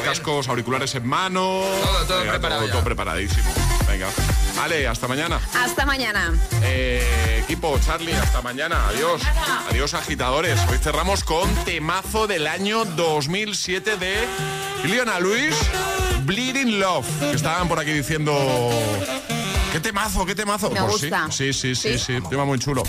Cascos, 0.07 0.49
auriculares 0.49 0.95
en 0.95 1.07
mano. 1.07 1.61
Todo, 1.83 2.07
todo 2.07 2.23
preparado. 2.23 2.63
Todo, 2.63 2.73
todo 2.73 2.85
preparadísimo. 2.85 3.53
Venga. 3.87 4.09
Vale, 4.57 4.87
hasta 4.87 5.09
mañana. 5.09 5.41
Hasta 5.55 5.85
mañana. 5.87 6.33
Eh, 6.63 7.41
equipo, 7.43 7.79
Charlie, 7.85 8.13
hasta 8.15 8.43
mañana. 8.43 8.87
Adiós. 8.89 9.23
Adiós, 9.71 9.95
agitadores. 9.95 10.59
Hoy 10.71 10.79
cerramos 10.79 11.25
con 11.25 11.53
temazo 11.65 12.27
del 12.27 12.47
año 12.47 12.85
2007 12.85 13.97
de 13.97 14.15
Leona 14.85 15.19
Luis, 15.21 15.55
Bleeding 16.25 16.79
Love. 16.79 17.07
Que 17.21 17.33
estaban 17.33 17.67
por 17.69 17.79
aquí 17.81 17.93
diciendo. 17.93 18.33
¿Qué 19.73 19.81
temazo, 19.81 20.27
qué 20.27 20.35
temazo? 20.35 20.71
Me 20.71 20.81
Pues 20.81 21.01
sí, 21.01 21.09
gusta. 21.09 21.27
Sí, 21.33 21.53
sí, 21.53 21.75
sí, 21.75 21.99
sí, 21.99 22.19
tema 22.29 22.45
muy 22.45 22.59
chulo. 22.59 22.83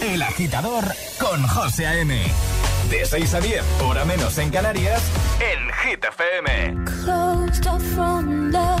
El 0.00 0.20
agitador 0.22 0.84
con 1.18 1.46
José 1.46 1.86
A.M. 1.86 2.22
De 2.90 3.04
6 3.04 3.34
a 3.34 3.40
10, 3.40 3.62
hora 3.82 4.04
menos 4.04 4.36
en 4.38 4.50
Canarias, 4.50 5.02
en 5.40 5.90
Hit 5.90 6.04
FM. 6.04 6.84
closed 7.04 7.66
off 7.66 7.82
from 7.94 8.50
love. 8.50 8.80